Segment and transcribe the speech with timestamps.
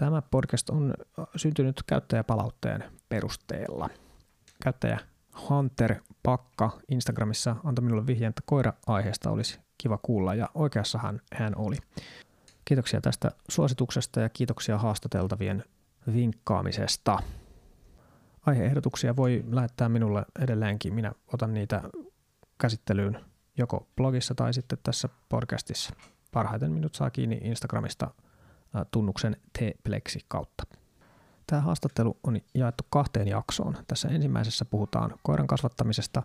[0.00, 0.94] Tämä podcast on
[1.36, 3.90] syntynyt käyttäjäpalautteen perusteella.
[4.62, 4.98] Käyttäjä
[5.48, 11.76] Hunter Pakka Instagramissa antoi minulle vihjeen, että koira-aiheesta olisi kiva kuulla ja oikeassahan hän oli.
[12.64, 15.64] Kiitoksia tästä suosituksesta ja kiitoksia haastateltavien
[16.12, 17.18] vinkkaamisesta.
[18.46, 20.94] Aiheehdotuksia voi lähettää minulle edelleenkin.
[20.94, 21.82] Minä otan niitä
[22.58, 23.24] käsittelyyn
[23.58, 25.94] joko blogissa tai sitten tässä podcastissa.
[26.32, 28.10] Parhaiten minut saa kiinni Instagramista
[28.84, 30.64] tunnuksen tplexi kautta.
[31.46, 33.76] Tämä haastattelu on jaettu kahteen jaksoon.
[33.86, 36.22] Tässä ensimmäisessä puhutaan koiran kasvattamisesta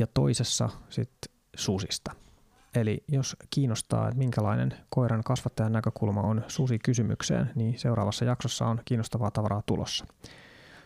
[0.00, 2.12] ja toisessa sitten susista.
[2.74, 8.80] Eli jos kiinnostaa, että minkälainen koiran kasvattajan näkökulma on susi kysymykseen, niin seuraavassa jaksossa on
[8.84, 10.06] kiinnostavaa tavaraa tulossa.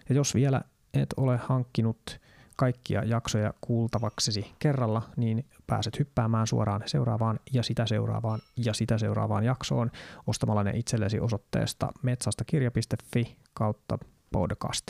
[0.09, 0.63] Ja jos vielä
[0.95, 2.21] et ole hankkinut
[2.57, 9.45] kaikkia jaksoja kuultavaksesi kerralla, niin pääset hyppäämään suoraan seuraavaan ja sitä seuraavaan ja sitä seuraavaan
[9.45, 9.91] jaksoon
[10.27, 13.99] ostamalla ne itsellesi osoitteesta metsastakirja.fi kautta
[14.33, 14.87] podcast.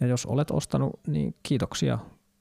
[0.00, 1.98] Ja jos olet ostanut, niin kiitoksia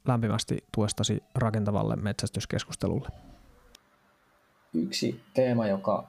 [0.08, 3.10] lämpimästi tuestasi rakentavalle metsästyskeskustelulle.
[4.74, 6.08] Yksi teema, joka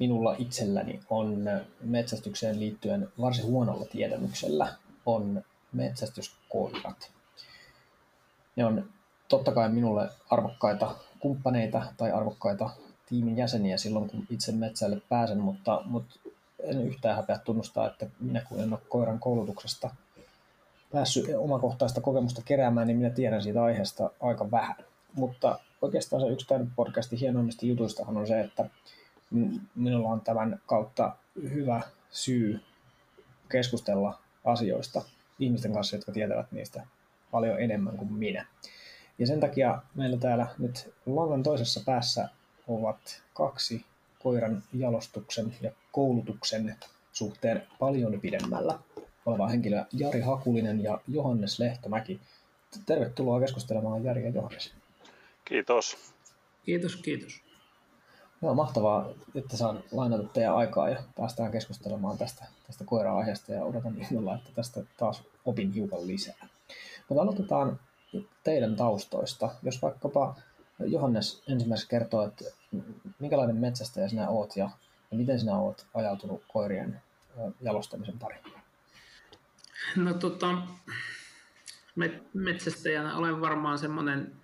[0.00, 1.44] minulla itselläni on
[1.80, 4.74] metsästykseen liittyen varsin huonolla tiedämyksellä,
[5.06, 7.13] on metsästyskoirat.
[8.56, 8.84] Ne on
[9.28, 12.70] totta kai minulle arvokkaita kumppaneita tai arvokkaita
[13.06, 16.14] tiimin jäseniä silloin, kun itse metsälle pääsen, mutta, mutta
[16.58, 19.90] en yhtään häpeä tunnustaa, että minä kun en ole koiran koulutuksesta
[20.92, 24.76] päässyt omakohtaista kokemusta keräämään, niin minä tiedän siitä aiheesta aika vähän.
[25.14, 28.70] Mutta oikeastaan se yksi tämän podcastin hienoimmista jutuistahan on se, että
[29.74, 32.60] minulla on tämän kautta hyvä syy
[33.48, 35.02] keskustella asioista
[35.38, 36.86] ihmisten kanssa, jotka tietävät niistä
[37.34, 38.46] paljon enemmän kuin minä.
[39.18, 42.28] Ja sen takia meillä täällä nyt langan toisessa päässä
[42.68, 43.84] ovat kaksi
[44.22, 46.76] koiran jalostuksen ja koulutuksen
[47.12, 48.78] suhteen paljon pidemmällä
[49.26, 52.20] oleva henkilö Jari Hakulinen ja Johannes Lehtomäki.
[52.86, 54.74] Tervetuloa keskustelemaan Jari ja Johannes.
[55.44, 55.96] Kiitos.
[56.64, 57.42] Kiitos, kiitos.
[58.42, 63.96] Joo, mahtavaa, että saan lainata teidän aikaa ja päästään keskustelemaan tästä, tästä koira-aiheesta ja odotan
[63.98, 66.48] innolla, että tästä taas opin hiukan lisää.
[67.08, 67.80] Mutta aloitetaan
[68.44, 69.50] teidän taustoista.
[69.62, 70.36] Jos vaikkapa
[70.78, 72.44] Johannes ensimmäiseksi kertoo, että
[73.18, 74.70] minkälainen metsästäjä sinä oot ja,
[75.10, 77.02] ja miten sinä oot ajautunut koirien
[77.60, 78.44] jalostamisen pariin?
[79.96, 80.58] No tota,
[82.34, 84.36] metsästäjänä olen varmaan semmoinen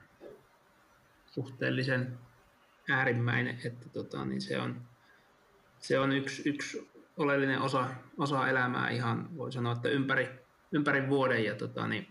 [1.30, 2.18] suhteellisen
[2.90, 4.82] äärimmäinen, että tota, niin se on,
[5.78, 7.86] se on yksi, yksi oleellinen osa,
[8.18, 10.28] osa elämää ihan, voi sanoa, että ympäri,
[10.72, 12.09] ympäri vuoden ja tota, niin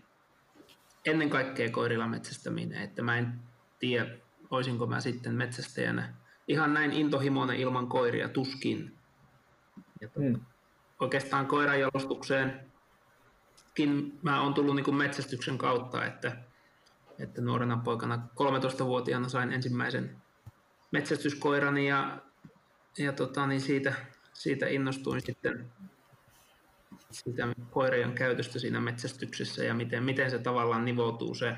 [1.06, 3.40] ennen kaikkea koirilla metsästäminen, että mä en
[3.78, 4.16] tiedä,
[4.50, 6.14] olisinko mä sitten metsästäjänä
[6.48, 8.98] ihan näin intohimoinen ilman koiria, tuskin.
[10.00, 10.40] Ja mm.
[11.00, 16.36] Oikeastaan koirajalostukseenkin mä oon tullut niin kuin metsästyksen kautta, että,
[17.18, 20.16] että nuorena poikana 13-vuotiaana sain ensimmäisen
[20.90, 22.18] metsästyskoirani ja,
[22.98, 23.94] ja tota, niin siitä,
[24.32, 25.72] siitä innostuin sitten
[27.10, 31.56] sitä koirien käytöstä siinä metsästyksessä ja miten, miten se tavallaan nivoutuu se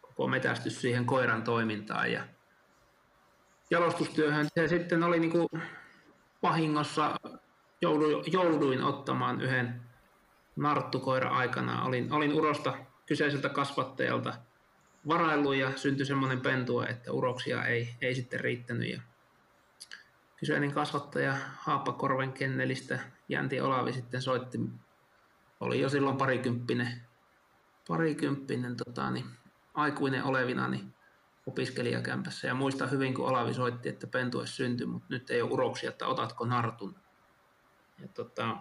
[0.00, 2.24] koko metästys siihen koiran toimintaan ja
[3.70, 4.46] jalostustyöhön.
[4.54, 5.48] Se sitten oli niin kuin
[6.42, 7.16] vahingossa,
[7.80, 9.82] jouduin, jouduin ottamaan yhden
[10.56, 11.84] narttukoira aikana.
[11.84, 12.74] Olin, olin urosta
[13.06, 14.34] kyseiseltä kasvattajalta
[15.08, 18.90] varaillut ja syntyi semmoinen pentua, että uroksia ei, ei sitten riittänyt.
[18.90, 19.00] Ja
[20.36, 22.98] kyseinen kasvattaja Haappakorven kennelistä
[23.28, 24.58] Jänti Olavi sitten soitti,
[25.60, 27.02] oli jo silloin parikymppinen,
[27.88, 29.26] parikymppinen tota, niin,
[29.74, 30.94] aikuinen olevina niin
[31.46, 32.46] opiskelijakämpässä.
[32.46, 35.90] Ja muista hyvin, kun Olavi soitti, että pentu olisi synty, mutta nyt ei ole uroksia,
[35.90, 36.96] että otatko nartun.
[37.98, 38.56] Ja tota,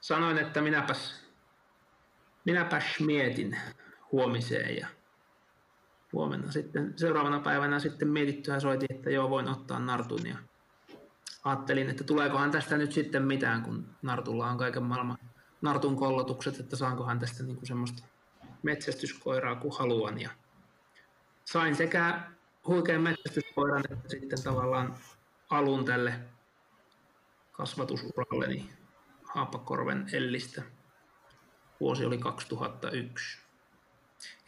[0.00, 1.26] sanoin, että minäpäs,
[2.44, 3.58] minäpäs mietin
[4.12, 4.88] huomiseen ja
[6.12, 10.36] huomenna sitten, seuraavana päivänä sitten mietittyä soitin, että joo voin ottaa nartun ja
[11.44, 15.18] ajattelin, että tuleekohan tästä nyt sitten mitään, kun nartulla on kaiken maailman
[15.62, 18.04] nartun kollotukset, että saankohan tästä niin kuin semmoista
[18.62, 20.30] metsästyskoiraa kuin haluan ja
[21.44, 22.20] sain sekä
[22.66, 24.94] huikean metsästyskoiran että sitten tavallaan
[25.50, 26.14] alun tälle
[27.52, 28.70] kasvatusuralleni
[29.24, 30.62] Haapakorven Ellistä.
[31.80, 33.38] Vuosi oli 2001.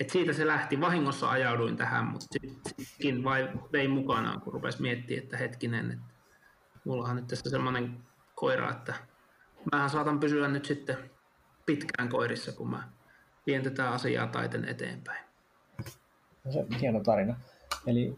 [0.01, 0.81] Et siitä se lähti.
[0.81, 6.16] Vahingossa ajauduin tähän, mutta sittenkin vai vein mukanaan, kun rupesi miettimään, että hetkinen, että
[6.87, 7.97] mullahan nyt tässä semmoinen
[8.35, 8.95] koira, että
[9.73, 10.97] mähän saatan pysyä nyt sitten
[11.67, 12.89] pitkään koirissa, kun mä
[13.47, 15.25] vien tätä asiaa taiten eteenpäin.
[16.45, 17.37] No se hieno tarina.
[17.87, 18.15] Eli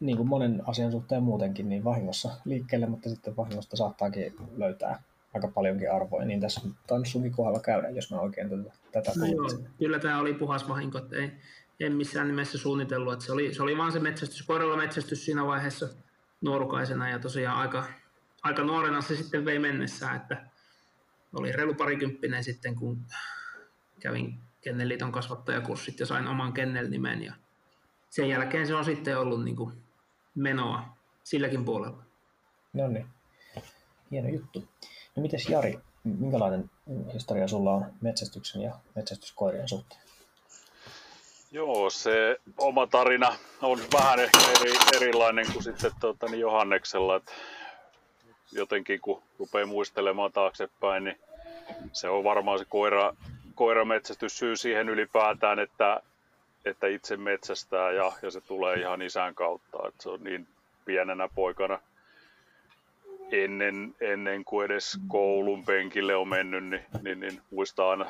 [0.00, 5.02] niin kuin monen asian suhteen muutenkin, niin vahingossa liikkeelle, mutta sitten vahingosta saattaakin löytää
[5.34, 6.24] aika paljonkin arvoa.
[6.24, 6.60] Niin tässä
[6.90, 10.68] on sunkin kohdalla käydä, jos mä oikein tätä, tätä no joo, Kyllä tämä oli puhas
[10.68, 11.32] vahinko, että ei,
[11.80, 13.12] en missään nimessä suunnitellut.
[13.12, 15.88] Että se, oli, se oli vaan se metsästys, koiralla metsästys siinä vaiheessa
[16.40, 17.84] nuorukaisena ja tosiaan aika,
[18.48, 20.46] aika nuorena se sitten vei mennessään, että
[21.32, 23.06] oli reilu parikymppinen sitten, kun
[24.00, 27.32] kävin Kennelliiton kasvattajakurssit ja sain oman Kennel-nimen ja
[28.10, 29.82] sen jälkeen se on sitten ollut niin kuin
[30.34, 32.02] menoa silläkin puolella.
[32.72, 33.06] No niin,
[34.10, 34.68] hieno juttu.
[35.16, 36.70] No mites Jari, minkälainen
[37.14, 40.00] historia sulla on metsästyksen ja metsästyskoirien suhteen?
[41.50, 47.16] Joo, se oma tarina on vähän ehkä eri, erilainen kuin sitten tuota, niin Johanneksella.
[47.16, 47.32] Että
[48.52, 51.18] jotenkin kun rupeaa muistelemaan taaksepäin, niin
[51.92, 53.14] se on varmaan se koira,
[53.54, 56.00] koirametsästys syy siihen ylipäätään, että,
[56.64, 59.78] että itse metsästää ja, ja se tulee ihan isän kautta.
[59.88, 60.46] Että se on niin
[60.84, 61.78] pienenä poikana
[63.32, 68.06] ennen, ennen kuin edes koulun penkille on mennyt, niin, niin, niin muistaa aina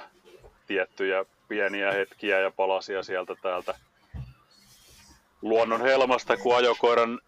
[0.67, 3.75] tiettyjä pieniä hetkiä ja palasia sieltä täältä
[5.43, 7.21] luonnon helmasta, kun ajokoiran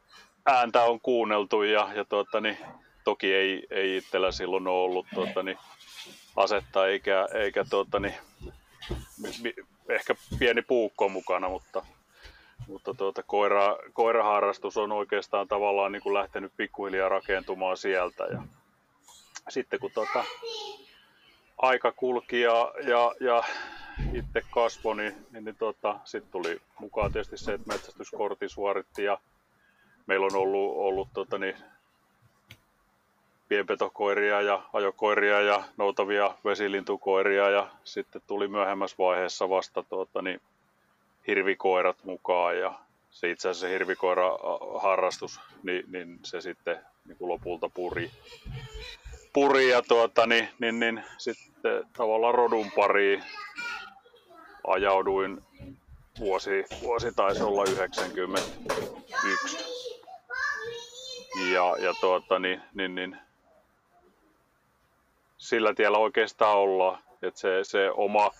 [0.47, 2.59] ääntä on kuunneltu ja, ja tuota, niin,
[3.11, 5.59] toki ei, ei itsellä silloin ole ollut tuota, niin,
[6.37, 8.15] asetta eikä, eikä tuota, niin,
[9.89, 11.87] ehkä pieni puukko mukana, mutta,
[12.69, 18.25] mutta tuota, koira, koiraharrastus on oikeastaan tavallaan niin kuin lähtenyt pikkuhiljaa rakentumaan sieltä.
[18.25, 18.43] Ja
[19.49, 20.25] sitten kun tuota,
[21.59, 23.43] aika kulki ja, ja, ja
[24.15, 29.19] itse kasvoi, niin, niin, niin tuota, sitten tuli mukaan tietysti se, että metsästyskortti suoritti ja
[30.07, 31.57] meillä on ollut, ollut tuota, niin,
[33.51, 40.41] pienpetokoiria ja ajokoiria ja noutavia vesilintukoiria ja sitten tuli myöhemmässä vaiheessa vasta tuota, niin,
[41.27, 42.75] hirvikoirat mukaan ja
[43.11, 44.39] se itse asiassa hirvikoira
[44.79, 48.11] harrastus, niin, niin se sitten niin kuin lopulta puri,
[49.33, 53.23] puri ja tuota, niin, niin, niin, sitten tavallaan rodun pariin
[54.67, 55.41] ajauduin
[56.19, 58.51] vuosi, vuosi taisi olla 91.
[61.53, 63.17] Ja, ja tuota, niin, niin, niin,
[65.41, 67.03] sillä tiellä oikeastaan ollaan.
[67.23, 68.31] Että se, se oma,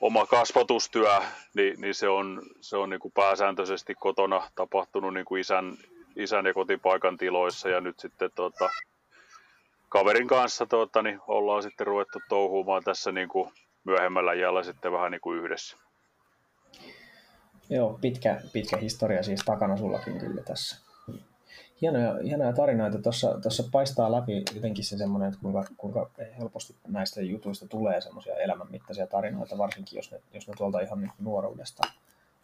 [0.00, 1.08] oma kasvatustyö,
[1.54, 5.76] niin, niin se on, se on niin kuin pääsääntöisesti kotona tapahtunut niin kuin isän,
[6.16, 8.70] isän ja kotipaikan tiloissa ja nyt sitten tuota,
[9.88, 13.50] kaverin kanssa tuota, niin ollaan sitten ruvettu touhumaan tässä niin kuin
[13.84, 15.76] myöhemmällä iällä sitten vähän niin kuin yhdessä.
[17.70, 20.89] Joo, pitkä, pitkä historia siis takana sullakin kyllä tässä
[21.80, 22.98] hienoja, hienoja tarinoita.
[22.98, 28.36] Tuossa, tuossa paistaa läpi jotenkin se semmoinen, että kuinka, kuinka helposti näistä jutuista tulee semmoisia
[28.36, 31.82] elämänmittaisia tarinoita, varsinkin jos ne, jos ne tuolta ihan niin nuoruudesta,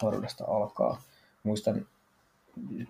[0.02, 1.02] nuoruudesta alkaa.
[1.42, 1.86] Muistan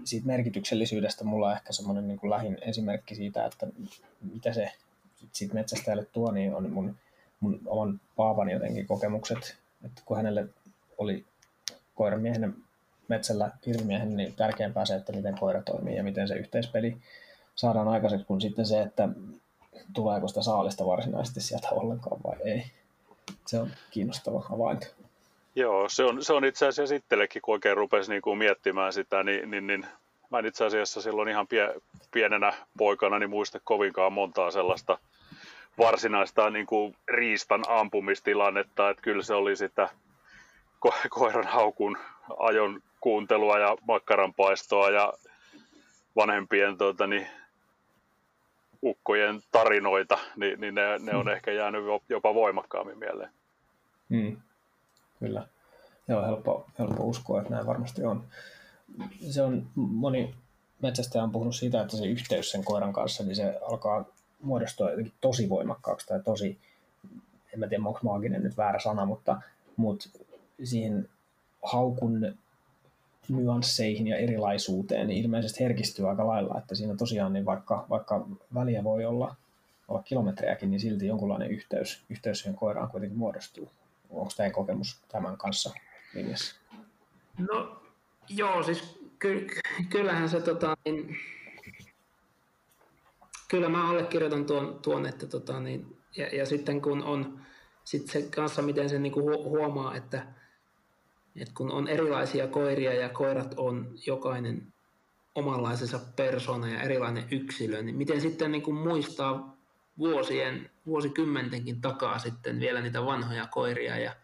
[0.05, 3.67] siitä merkityksellisyydestä mulla on ehkä semmoinen niin lähin esimerkki siitä, että
[4.33, 4.73] mitä se
[5.33, 6.97] siitä metsästäjälle tuo, niin on mun,
[7.41, 10.47] mun oman paavani jotenkin kokemukset, että kun hänelle
[10.99, 11.25] oli
[11.95, 12.49] koiramiehenä
[13.09, 16.97] metsällä hirvimiehen, niin tärkeämpää se, että miten koira toimii ja miten se yhteispeli
[17.55, 19.09] saadaan aikaiseksi, kun sitten se, että
[19.95, 22.65] tuleeko sitä saalista varsinaisesti sieltä ollenkaan vai ei.
[23.47, 24.87] Se on kiinnostava havainto.
[25.55, 29.23] Joo, se on, se on itse asiassa itsellekin, kun oikein rupesi niin kuin miettimään sitä,
[29.23, 29.87] niin, niin, niin
[30.31, 31.75] mä en itse asiassa silloin ihan pie,
[32.11, 34.99] pienenä poikana niin muista kovinkaan montaa sellaista
[35.79, 39.89] varsinaista niin kuin riistan ampumistilannetta, että kyllä se oli sitä
[40.87, 41.99] ko- koiran haukun
[42.39, 45.13] ajon kuuntelua ja makkaranpaistoa ja
[46.17, 47.27] vanhempien tuota, niin,
[48.83, 51.33] ukkojen tarinoita, niin, niin ne, ne on hmm.
[51.33, 53.31] ehkä jäänyt jopa voimakkaammin mieleen.
[54.11, 54.37] Hmm.
[55.19, 55.47] Kyllä.
[56.09, 58.25] Joo, helppo, helppo uskoa, että näin varmasti on.
[59.31, 60.35] Se on, moni
[60.83, 64.05] metsästäjä on puhunut siitä, että se yhteys sen koiran kanssa, niin se alkaa
[64.43, 66.59] muodostua jotenkin tosi voimakkaaksi tai tosi,
[67.53, 69.41] en mä tiedä onko maaginen nyt väärä sana, mutta,
[69.77, 70.09] mutta
[70.65, 71.09] siihen
[71.63, 72.35] haukun
[73.29, 78.85] nyansseihin ja erilaisuuteen, niin ilmeisesti herkistyy aika lailla, että siinä tosiaan niin vaikka, vaikka väliä
[78.85, 79.37] voi olla,
[79.89, 83.71] olla kilometrejäkin, niin silti jonkunlainen yhteys, yhteys siihen koiraan kuitenkin muodostuu.
[84.11, 85.75] Onko teidän kokemus tämän kanssa
[86.15, 86.57] linjassa?
[87.39, 87.83] No
[88.29, 89.47] joo, siis ky-
[89.91, 91.17] kyllähän se tota, niin,
[93.49, 97.41] kyllä mä allekirjoitan tuon, tuon että tota, niin, ja, ja, sitten kun on
[97.85, 100.27] sit se kanssa, miten se niinku huomaa, että
[101.37, 104.73] et kun on erilaisia koiria ja koirat on jokainen
[105.35, 109.57] omanlaisensa persona ja erilainen yksilö, niin miten sitten niin kuin muistaa
[109.99, 114.17] vuosien, vuosikymmentenkin takaa sitten vielä niitä vanhoja koiria ja,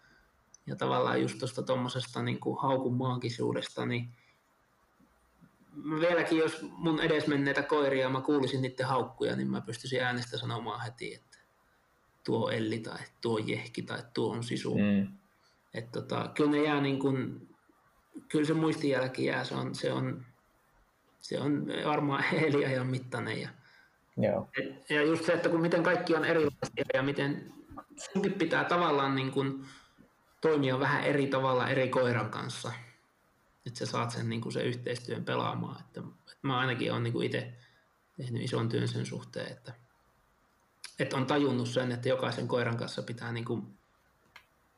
[0.66, 4.09] ja tavallaan just tuosta tuommoisesta niin haukun maagisuudesta, niin
[6.00, 11.14] vieläkin jos mun edesmenneitä koiria mä kuulisin niiden haukkuja, niin mä pystyisin äänestä sanomaan heti,
[11.14, 11.38] että
[12.25, 14.75] tuo Elli tai tuo Jehki tai tuo on Sisu.
[14.75, 15.22] Mm.
[15.75, 17.49] Et tota, kyllä ne jää niin kuin,
[18.29, 20.25] kyllä se muistijälki jää, se on, se on,
[21.21, 23.41] se on varmaan eliajan mittainen.
[23.41, 23.49] Ja,
[24.17, 24.49] Joo.
[24.61, 27.52] Et, ja just se, että kun miten kaikki on erilaisia ja miten
[27.97, 29.67] sunkin pitää tavallaan niin kuin
[30.41, 32.73] toimia vähän eri tavalla eri koiran kanssa,
[33.67, 35.81] että sä saat sen, niin kuin sen yhteistyön pelaamaan.
[35.81, 37.52] Että, että mä ainakin olen niin itse
[38.17, 39.75] tehnyt ison työn sen suhteen, että,
[40.99, 43.79] että on tajunnut sen, että jokaisen koiran kanssa pitää niin kuin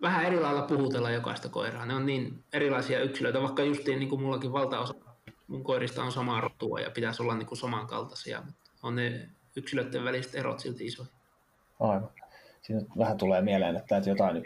[0.02, 1.86] vähän eri lailla puhutella jokaista koiraa.
[1.86, 4.94] Ne on niin erilaisia yksilöitä, vaikka justiin niin kuin mullakin valtaosa
[5.48, 10.04] mun koirista on samaa rotua ja pitäisi olla niin kuin samankaltaisia, mutta on ne yksilöiden
[10.04, 11.08] väliset erot silti isoja.
[11.80, 12.10] Aivan.
[12.62, 14.44] Siinä vähän tulee mieleen, että, että jotain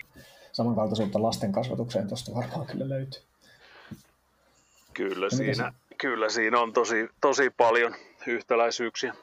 [0.53, 3.23] samankaltaisuutta lasten kasvatukseen tuosta varmaan kyllä löytyy.
[4.95, 5.97] Kyllä no, siinä, se...
[5.99, 7.95] kyllä siinä on tosi, tosi paljon
[8.27, 9.15] yhtäläisyyksiä.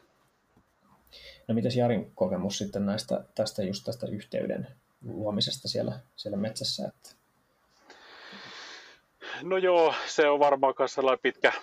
[1.48, 4.67] No mitäs Jarin kokemus sitten näistä, tästä just tästä yhteyden
[5.04, 6.88] luomisesta siellä, siellä metsässä?
[6.88, 7.10] Että...
[9.42, 11.54] No joo, se on varmaan myös sellainen pitkä,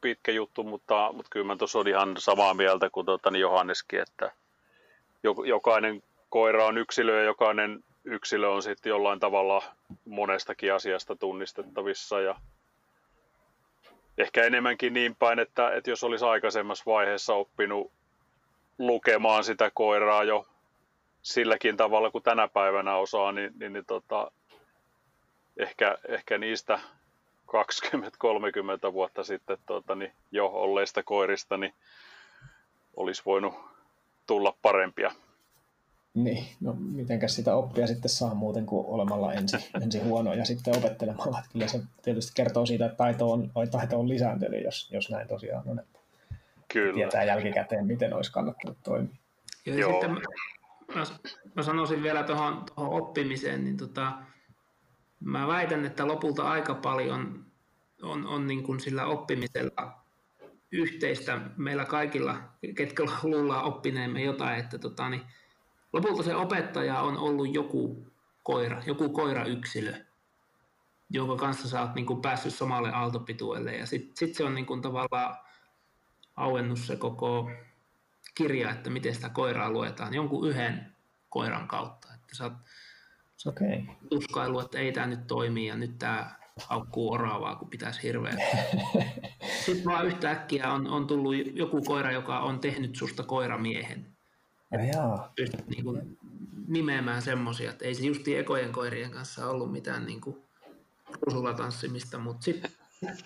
[0.00, 4.00] pitkä juttu, mutta, mutta kyllä mä tuossa on ihan samaa mieltä kuin tuota, niin Johanneskin,
[4.00, 4.32] että
[5.46, 9.62] jokainen koira on yksilö ja jokainen yksilö on sitten jollain tavalla
[10.04, 12.40] monestakin asiasta tunnistettavissa ja
[14.18, 17.92] ehkä enemmänkin niin päin, että, että jos olisi aikaisemmassa vaiheessa oppinut
[18.78, 20.46] lukemaan sitä koiraa jo
[21.22, 24.30] silläkin tavalla kuin tänä päivänä osaa, niin, niin, niin tota,
[25.56, 26.80] ehkä, ehkä niistä
[27.48, 31.74] 20-30 vuotta sitten tota, niin jo olleista koirista niin
[32.96, 33.54] olisi voinut
[34.26, 35.12] tulla parempia.
[36.14, 40.76] Niin, no mitenkäs sitä oppia sitten saa muuten kuin olemalla ensin, ensin huono ja sitten
[40.76, 41.42] opettelemalla.
[41.52, 45.68] Kyllä se tietysti kertoo siitä, että taito on, taito on lisääntynyt, jos, jos näin tosiaan
[45.68, 45.78] on.
[45.78, 45.98] Että
[46.72, 46.94] kyllä.
[46.94, 49.14] Tietää jälkikäteen, miten olisi kannattanut toimia.
[49.66, 49.90] Ja Joo.
[49.90, 50.16] sitten
[50.94, 51.02] mä,
[51.54, 54.12] mä, sanoisin vielä tuohon oppimiseen, niin tota,
[55.20, 57.44] mä väitän, että lopulta aika paljon
[58.02, 60.02] on, on niin kuin sillä oppimisella
[60.72, 61.40] yhteistä.
[61.56, 62.36] Meillä kaikilla,
[62.74, 65.22] ketkä luullaan oppineemme jotain, että tota, niin
[65.92, 68.06] lopulta se opettaja on ollut joku
[68.42, 69.94] koira, joku koirayksilö,
[71.10, 73.76] jonka kanssa sä oot niin kuin päässyt samalle aaltopituelle.
[73.76, 75.36] Ja sitten sit se on niin kuin tavallaan
[76.36, 77.50] auennut se koko
[78.38, 80.92] kirja, että miten sitä koiraa luetaan jonkun yhden
[81.28, 82.08] koiran kautta.
[82.14, 82.52] Että sä oot,
[83.36, 83.82] sä okay.
[84.10, 88.38] tuskailu, että ei tämä nyt toimi ja nyt tämä haukkuu oravaa, kun pitäisi hirveän.
[89.66, 94.06] Sitten vaan yhtäkkiä on, on tullut joku koira, joka on tehnyt susta koiramiehen.
[94.72, 96.18] Ja Pystyt niin kuin
[96.66, 100.36] nimeämään semmoisia, että ei se justi ekojen koirien kanssa ollut mitään niin kuin
[102.18, 102.70] mutta sitten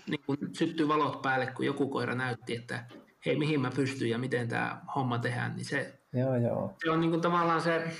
[0.06, 0.20] niin
[0.52, 2.84] syttyi valot päälle, kun joku koira näytti, että
[3.26, 6.76] hei, mihin mä pystyn ja miten tämä homma tehdään, niin se, joo, joo.
[6.84, 7.90] se on niin kuin tavallaan se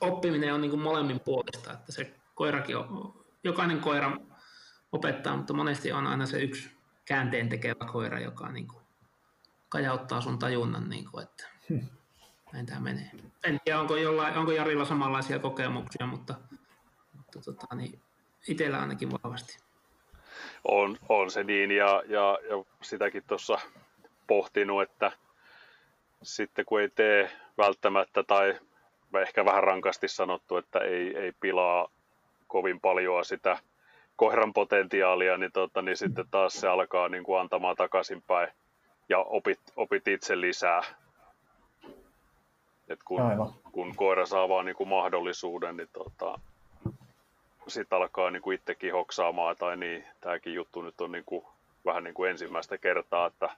[0.00, 4.16] oppiminen on niin kuin molemmin puolesta, että se koirakin on, jokainen koira
[4.92, 6.70] opettaa, mutta monesti on aina se yksi
[7.04, 8.82] käänteen tekevä koira, joka niin kuin
[9.68, 11.86] kajauttaa sun tajunnan, niin kuin, että hmm.
[12.52, 13.10] näin tämä menee.
[13.44, 16.34] En tiedä, onko, jollain, onko Jarilla samanlaisia kokemuksia, mutta,
[17.16, 18.00] mutta tota, niin
[18.48, 19.58] itsellä ainakin vahvasti.
[20.64, 23.58] On, on se niin, ja, ja, ja sitäkin tuossa
[24.26, 25.12] pohtinut, että
[26.22, 28.58] sitten kun ei tee välttämättä tai
[29.22, 31.88] ehkä vähän rankasti sanottu, että ei, ei pilaa
[32.46, 33.58] kovin paljon sitä
[34.16, 38.48] koiran potentiaalia, niin, tota, niin sitten taas se alkaa niin kuin antamaan takaisinpäin
[39.08, 40.82] ja opit, opit itse lisää.
[42.88, 43.20] Et kun,
[43.72, 46.38] kun koira saa vaan niin kuin mahdollisuuden, niin tota,
[47.68, 51.44] sitten alkaa niin kuin itsekin hoksaamaan, tai niin, tämäkin juttu nyt on niin kuin,
[51.84, 53.48] vähän niin kuin ensimmäistä kertaa, että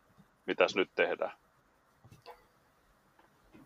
[0.49, 1.33] mitäs nyt tehdään.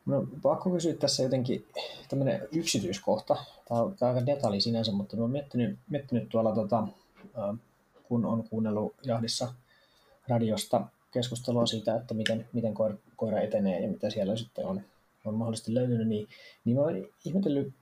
[0.07, 1.67] No, pakko kysyä tässä jotenkin
[2.09, 3.37] tämmöinen yksityiskohta.
[3.69, 6.89] Tämä on, tämä on aika detalji sinänsä, mutta olen miettinyt, miettinyt tuolla, tota,
[8.03, 9.55] kun on kuunnellut jahdissa
[10.29, 14.81] radiosta keskustelua siitä, että miten, miten koira, koira etenee ja mitä siellä sitten on,
[15.25, 16.29] on mahdollisesti löytynyt, niin,
[16.65, 17.73] niin olen ihmetellyt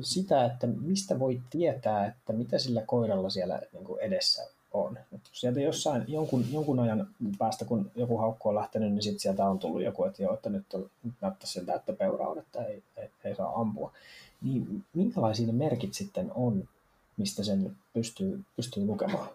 [0.00, 4.98] sitä, että mistä voi tietää, että mitä sillä koiralla siellä niin kuin edessä on.
[5.14, 7.08] Et sieltä jossain jonkun, jonkun ajan
[7.38, 10.50] päästä, kun joku haukku on lähtenyt, niin sitten sieltä on tullut joku, että joo, että
[10.50, 13.92] nyt, on, nyt näyttää siltä, että peura on, että ei, ei, ei saa ampua.
[14.42, 16.68] Niin minkälaisia ne merkit sitten on,
[17.16, 19.28] mistä sen pystyy, pystyy lukemaan?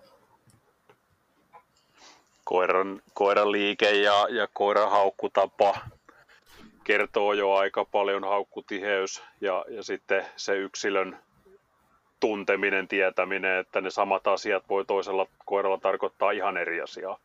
[2.43, 5.77] Koiran, koiran liike ja, ja koiran haukkutapa
[6.83, 11.17] kertoo jo aika paljon haukkutiheys ja, ja sitten se yksilön
[12.19, 17.19] tunteminen, tietäminen, että ne samat asiat voi toisella koiralla tarkoittaa ihan eri asiaa.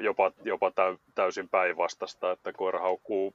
[0.00, 0.72] Jopa, jopa
[1.14, 3.34] täysin päinvastasta, että koira haukkuu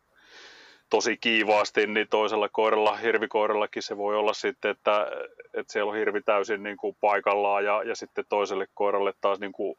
[0.90, 5.08] tosi kiivaasti, niin toisella koiralla, hirvikoirallakin se voi olla sitten, että,
[5.54, 9.52] että siellä on hirvi täysin niin kuin paikallaan ja, ja sitten toiselle koiralle taas niin
[9.52, 9.78] kuin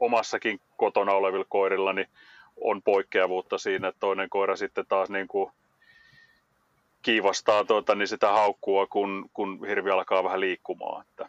[0.00, 2.08] omassakin kotona olevilla koirilla niin
[2.60, 5.52] on poikkeavuutta siinä, että toinen koira sitten taas niin kuin
[7.02, 11.06] kiivastaa tuota, niin sitä haukkua, kun, kun hirvi alkaa vähän liikkumaan.
[11.06, 11.28] Että.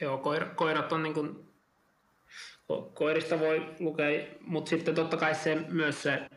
[0.00, 1.48] Joo, koira, koirat on niin kuin,
[2.68, 6.28] ko, koirista voi lukea, mutta sitten totta kai se myös se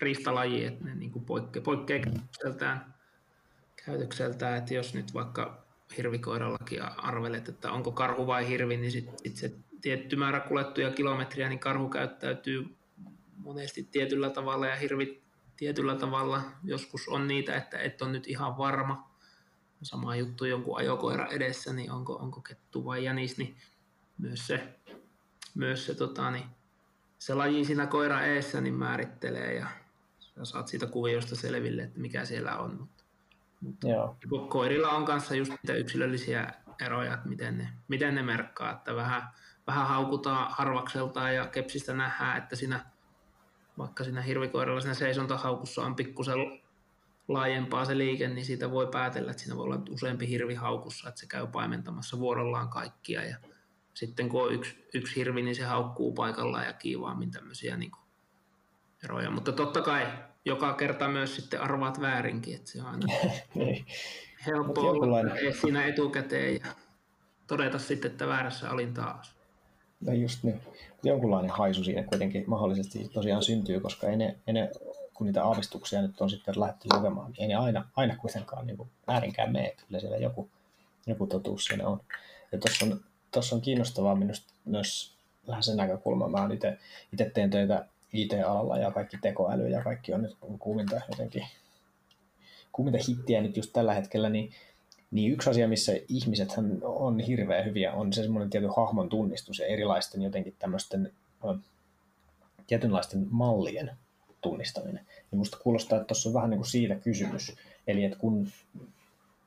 [0.00, 2.94] riistalaji, että ne niin poikkeaa poikke, käytökseltään,
[3.86, 5.64] käytökseltään, että jos nyt vaikka
[5.96, 11.48] hirvikoirallakin arvelet, että onko karhu vai hirvi, niin sitten sit se tietty määrä kuljettuja kilometriä,
[11.48, 12.76] niin karhu käyttäytyy
[13.36, 15.22] monesti tietyllä tavalla ja hirvi
[15.58, 16.42] tietyllä tavalla.
[16.64, 19.08] Joskus on niitä, että et on nyt ihan varma.
[19.82, 23.56] Sama juttu jonkun ajokoira edessä, niin onko, onko kettu vai jänis, niin
[24.18, 24.78] myös se,
[25.54, 26.44] myös se, tota, niin
[27.18, 29.66] se laji siinä koira eessä niin määrittelee ja
[30.18, 32.78] sä saat siitä kuviosta selville, että mikä siellä on.
[32.78, 33.04] Mutta,
[33.60, 34.16] mutta Joo.
[34.48, 39.22] koirilla on kanssa just niitä yksilöllisiä eroja, että miten ne, miten ne merkkaa, että vähän,
[39.66, 42.84] vähän haukutaan harvakseltaan ja kepsistä nähdään, että siinä
[43.78, 46.38] vaikka siinä hirvikoiralla siinä seisontahaukussa on pikkusen
[47.28, 51.20] laajempaa se liike, niin siitä voi päätellä, että siinä voi olla useampi hirvi haukussa, että
[51.20, 53.36] se käy paimentamassa vuorollaan kaikkia ja
[53.94, 58.02] sitten kun on yksi, yksi hirvi, niin se haukkuu paikallaan ja kiivaammin tämmöisiä niin kuin
[59.04, 59.30] eroja.
[59.30, 60.06] Mutta totta kai
[60.44, 63.06] joka kerta myös sitten arvaat väärinkin, että se on aina
[63.54, 63.86] niin.
[64.46, 65.16] helppo olla
[65.60, 66.66] siinä etukäteen ja
[67.46, 69.38] todeta sitten, että väärässä olin taas.
[70.00, 70.60] No just niin.
[71.02, 74.70] Jonkunlainen haisu siinä kuitenkin mahdollisesti tosiaan syntyy, koska ei ne, ei ne
[75.14, 78.76] kun niitä aavistuksia nyt on sitten lähdetty lukemaan, niin ei ne aina, aina kuitenkaan niin
[78.76, 79.76] kuin väärinkään mene.
[79.86, 80.50] Kyllä siellä joku,
[81.06, 82.00] joku totuus siinä on.
[82.52, 83.00] Ja tuossa on,
[83.30, 85.14] tossa on kiinnostavaa minusta myös
[85.48, 86.28] vähän se näkökulma.
[86.28, 86.48] Mä
[87.12, 91.46] itse teen töitä IT-alalla ja kaikki tekoäly ja kaikki on nyt kuuminta jotenkin
[92.72, 94.50] kuuminta hittiä nyt just tällä hetkellä, niin,
[95.10, 96.48] niin yksi asia, missä ihmiset
[96.82, 101.12] on hirveän hyviä, on se semmoinen tietty hahmon tunnistus ja erilaisten jotenkin tämmöisten
[102.66, 103.90] tietynlaisten mallien
[104.40, 105.06] tunnistaminen.
[105.32, 107.56] Ja musta kuulostaa, että tuossa on vähän niin kuin siitä kysymys.
[107.86, 108.48] Eli että kun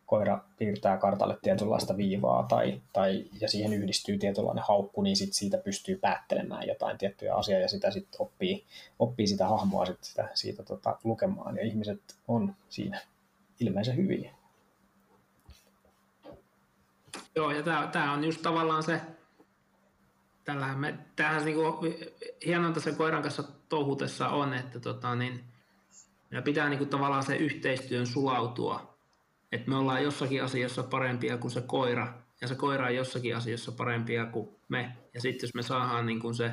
[0.06, 5.58] koira piirtää kartalle tietynlaista viivaa tai, tai, ja siihen yhdistyy tietynlainen haukku, niin sit siitä
[5.58, 8.64] pystyy päättelemään jotain tiettyjä asiaa ja sitä sitten oppii,
[9.00, 13.02] oppii sitä hahmoa sit sitä, siitä tota, lukemaan ja ihmiset on siinä
[13.60, 14.32] ilmeisen hyviä.
[17.36, 19.02] Joo, ja tämä on just tavallaan se,
[20.44, 21.62] tällähän me, tämähän niinku,
[22.46, 25.44] hienointa sen koiran kanssa touhutessa on, että tota, niin,
[26.44, 28.92] pitää niinku tavallaan se yhteistyön sulautua
[29.52, 33.72] että me ollaan jossakin asiassa parempia kuin se koira, ja se koira on jossakin asiassa
[33.72, 34.98] parempia kuin me.
[35.14, 36.52] Ja sitten jos me saadaan niin kuin se,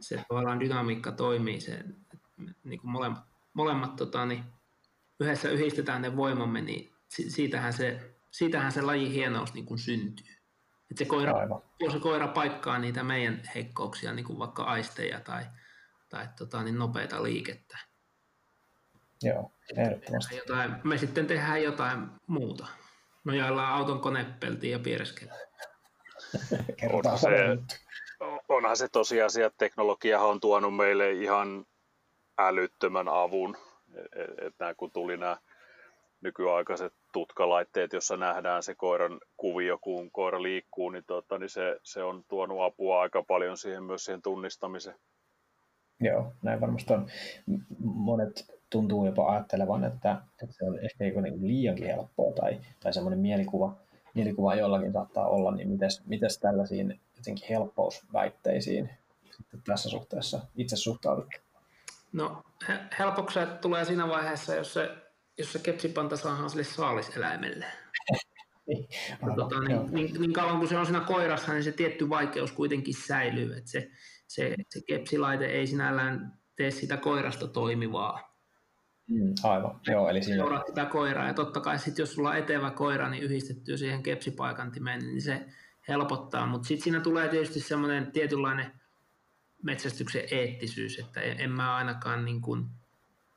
[0.00, 1.84] se tavallaan dynamiikka toimii, se,
[2.64, 3.24] niin kuin molemmat,
[3.54, 4.44] molemmat tota, niin
[5.20, 10.36] yhdessä yhdistetään ne voimamme, niin siitähän se, siitähän se laji hienous niin kuin syntyy.
[10.90, 11.32] Et se koira,
[11.80, 15.44] jos se koira paikkaa niitä meidän heikkouksia, niin kuin vaikka aisteja tai,
[16.08, 17.78] tai tota, niin nopeita liikettä,
[19.22, 20.36] Joo, ehdottomasti.
[20.36, 22.66] Jotain, me sitten tehdään jotain muuta.
[23.24, 25.34] Nojaillaan auton konepeltiin ja piereskellä.
[26.92, 27.28] onhan, se,
[28.48, 31.66] onhan se tosiasia, että teknologia on tuonut meille ihan
[32.38, 33.56] älyttömän avun.
[33.96, 35.36] Että et nämä, kun tuli nämä
[36.20, 42.02] nykyaikaiset tutkalaitteet, jossa nähdään se koiran kuvio, kun koira liikkuu, niin, tota, niin se, se
[42.02, 44.96] on tuonut apua aika paljon siihen myös siihen tunnistamiseen.
[46.00, 47.06] Joo, näin varmasti on.
[47.78, 53.18] Monet tuntuu jopa ajattelevan, että, että se on ehkä niin liiankin helppoa tai, tai semmoinen
[53.18, 53.76] mielikuva,
[54.14, 58.90] mielikuva jollakin saattaa olla, niin mites, mites tällaisiin jotenkin helppousväitteisiin
[59.30, 61.26] sitten tässä suhteessa itse suhtaudut?
[62.12, 62.42] No
[62.98, 64.90] helpokset tulee siinä vaiheessa, jos se,
[65.42, 67.66] jos se kepsipanta saadaan sille saaliseläimelle.
[68.68, 68.88] niin,
[69.36, 72.94] tota, niin, niin, niin, kauan kuin se on siinä koirassa, niin se tietty vaikeus kuitenkin
[73.06, 73.56] säilyy.
[73.56, 73.90] Että se,
[74.26, 78.32] se, se kepsilaite ei sinällään tee sitä koirasta toimivaa,
[79.06, 80.08] Mm, aivan, joo.
[80.08, 80.36] Eli siinä...
[80.36, 84.02] Seuraat sitä koiraa ja totta kai sit, jos sulla on etevä koira, niin yhdistettyä siihen
[84.02, 85.46] kepsipaikantimeen, niin se
[85.88, 86.46] helpottaa.
[86.46, 88.72] Mutta sitten siinä tulee tietysti semmoinen tietynlainen
[89.62, 92.66] metsästyksen eettisyys, että en mä ainakaan niin kuin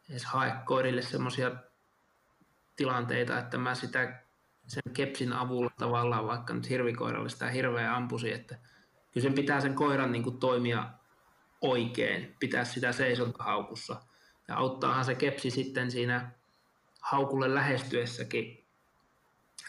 [0.09, 1.51] edes hae koirille semmoisia
[2.75, 4.19] tilanteita, että mä sitä
[4.67, 8.55] sen kepsin avulla tavallaan vaikka nyt hirvikoiralle sitä hirveä ampusi, että
[9.13, 10.89] kyllä sen pitää sen koiran niin kuin toimia
[11.61, 14.01] oikein, pitää sitä seisontahaukussa–
[14.47, 16.31] ja auttaahan se kepsi sitten siinä
[17.01, 18.65] haukulle lähestyessäkin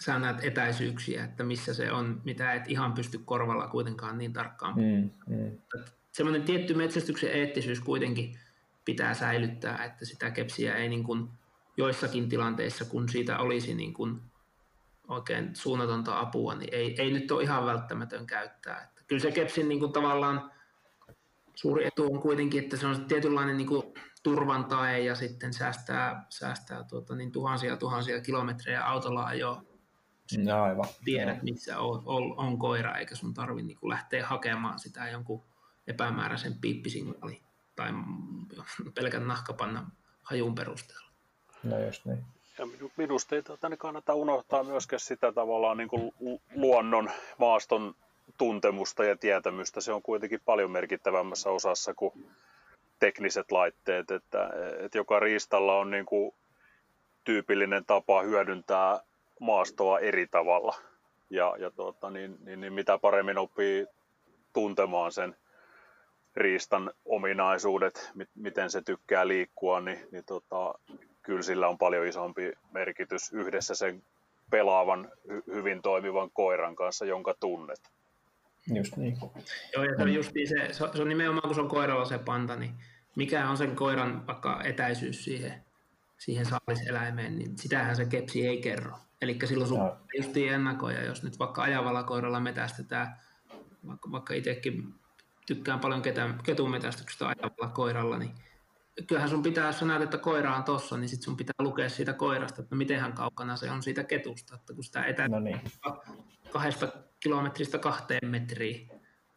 [0.04, 4.74] sä näet etäisyyksiä, että missä se on, mitä et ihan pysty korvalla kuitenkaan niin tarkkaan.
[4.74, 5.58] Mm, mm.
[6.12, 8.38] Semmoinen tietty metsästyksen eettisyys kuitenkin
[8.84, 11.28] pitää säilyttää, että sitä kepsiä ei niin kuin
[11.76, 14.20] joissakin tilanteissa, kun siitä olisi niin kuin
[15.08, 18.82] oikein suunnatonta apua, niin ei, ei nyt ole ihan välttämätön käyttää.
[18.82, 20.50] Että kyllä se kepsin niin kuin tavallaan
[21.54, 26.26] suuri etu on kuitenkin, että se on tietynlainen niin kuin turvan tae ja sitten säästää,
[26.28, 29.62] säästää tuota, niin tuhansia tuhansia kilometrejä autolla ajoa.
[30.44, 30.88] No, aivan.
[31.04, 35.44] Tiedät, missä on, on, on koira, eikä sun tarvi niin kuin lähteä hakemaan sitä jonkun
[35.86, 37.42] epämääräisen piippisignaalin
[37.76, 37.90] tai
[38.94, 41.05] pelkän nahkapannan hajun perusteella.
[41.70, 42.18] No just niin.
[42.58, 46.12] Ja minusta ei tuota, niin kannata unohtaa myöskään sitä tavallaan niin kuin
[46.54, 47.94] luonnon, maaston
[48.38, 49.80] tuntemusta ja tietämystä.
[49.80, 52.30] Se on kuitenkin paljon merkittävämmässä osassa kuin
[52.98, 56.34] tekniset laitteet, että, että joka riistalla on niin kuin
[57.24, 59.00] tyypillinen tapa hyödyntää
[59.40, 60.76] maastoa eri tavalla.
[61.30, 63.86] Ja, ja tuota, niin, niin, niin mitä paremmin oppii
[64.52, 65.36] tuntemaan sen
[66.36, 70.74] riistan ominaisuudet, miten se tykkää liikkua, niin, niin tota,
[71.26, 74.02] kyllä sillä on paljon isompi merkitys yhdessä sen
[74.50, 75.12] pelaavan,
[75.46, 77.80] hyvin toimivan koiran kanssa, jonka tunnet.
[78.74, 79.18] Just niin.
[79.74, 82.18] Joo, ja se on, just niin se, se on nimenomaan, kun se on koiralla se
[82.18, 82.74] panta, niin
[83.16, 85.64] mikä on sen koiran vaikka etäisyys siihen,
[86.18, 88.98] siihen saaliseläimeen, niin sitähän se kepsi ei kerro.
[89.22, 89.96] Eli silloin sun no.
[90.16, 93.16] justiin ennakoja, jos nyt vaikka ajavalla koiralla metästetään,
[93.86, 94.94] vaikka, vaikka itsekin
[95.46, 96.02] tykkään paljon
[96.44, 98.34] ketumetästyksestä ajavalla koiralla, niin
[99.06, 101.88] kyllähän sun pitää, jos sä näet, että koira on tossa, niin sit sun pitää lukea
[101.88, 105.60] siitä koirasta, että mitenhän kaukana se on siitä ketusta, että kun sitä etää no niin.
[106.50, 108.90] kahdesta kilometristä kahteen metriin,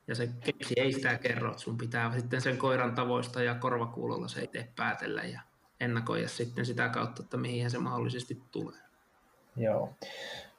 [0.08, 4.44] ja se kepsi ei sitä kerro, sun pitää sitten sen koiran tavoista ja korvakuulolla se
[4.44, 5.42] itse päätellä ja
[5.80, 8.80] ennakoida sitten sitä kautta, että mihin se mahdollisesti tulee.
[9.56, 9.96] Joo.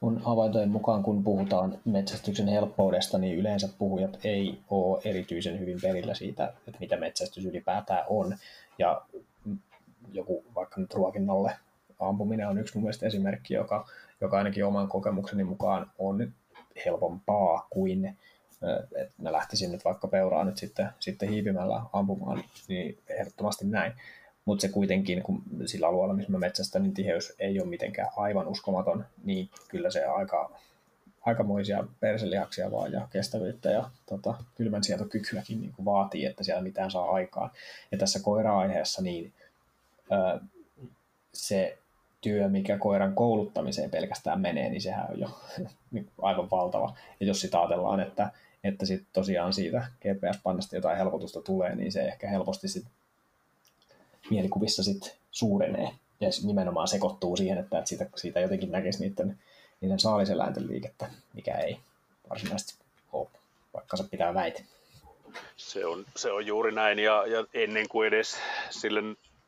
[0.01, 6.15] Mun havaintojen mukaan, kun puhutaan metsästyksen helppoudesta, niin yleensä puhujat ei ole erityisen hyvin perillä
[6.15, 8.37] siitä, että mitä metsästys ylipäätään on.
[8.79, 9.03] Ja
[10.13, 11.53] joku vaikka nyt ruokinnolle
[12.01, 13.87] ampuminen on yksi mun mielestä esimerkki, joka,
[14.21, 16.33] joka ainakin oman kokemukseni mukaan on
[16.85, 18.17] helpompaa kuin
[18.97, 23.93] että mä lähtisin nyt vaikka peuraa nyt sitten, sitten hiipimällä ampumaan, niin ehdottomasti näin.
[24.45, 28.49] Mutta se kuitenkin, kun sillä alueella, missä mä metsästän, niin tiheys ei ole mitenkään aivan
[28.49, 30.51] uskomaton, niin kyllä se aika,
[31.21, 36.91] aikamoisia perselihaksia vaan ja kestävyyttä ja tota, kylmän sietokykyäkin niin kuin vaatii, että siellä mitään
[36.91, 37.51] saa aikaan.
[37.93, 39.33] Ja tässä koira-aiheessa niin
[40.13, 40.41] ö,
[41.35, 41.79] se
[42.21, 45.41] työ, mikä koiran kouluttamiseen pelkästään menee, niin sehän on jo
[46.23, 46.97] aivan valtava.
[47.21, 48.31] Ja jos sitä ajatellaan, että,
[48.65, 52.85] että sit tosiaan siitä GPS-pannasta jotain helpotusta tulee, niin se ehkä helposti sit
[54.31, 55.91] mielikuvissa sit suurenee.
[56.21, 59.39] Ja nimenomaan sekoittuu siihen, että siitä, siitä jotenkin näkisi niiden,
[59.81, 61.79] niiden saaliseläinten liikettä, mikä ei
[62.31, 63.29] varsinaisesti ole,
[63.75, 64.65] vaikka se pitää väite.
[65.57, 66.99] Se on, se on juuri näin.
[66.99, 68.37] Ja, ja ennen kuin edes
[68.71, 69.01] sille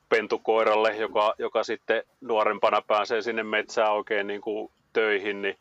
[0.08, 5.58] pentukoiralle, joka, joka sitten nuorempana pääsee sinne metsään oikein niin kuin töihin, niin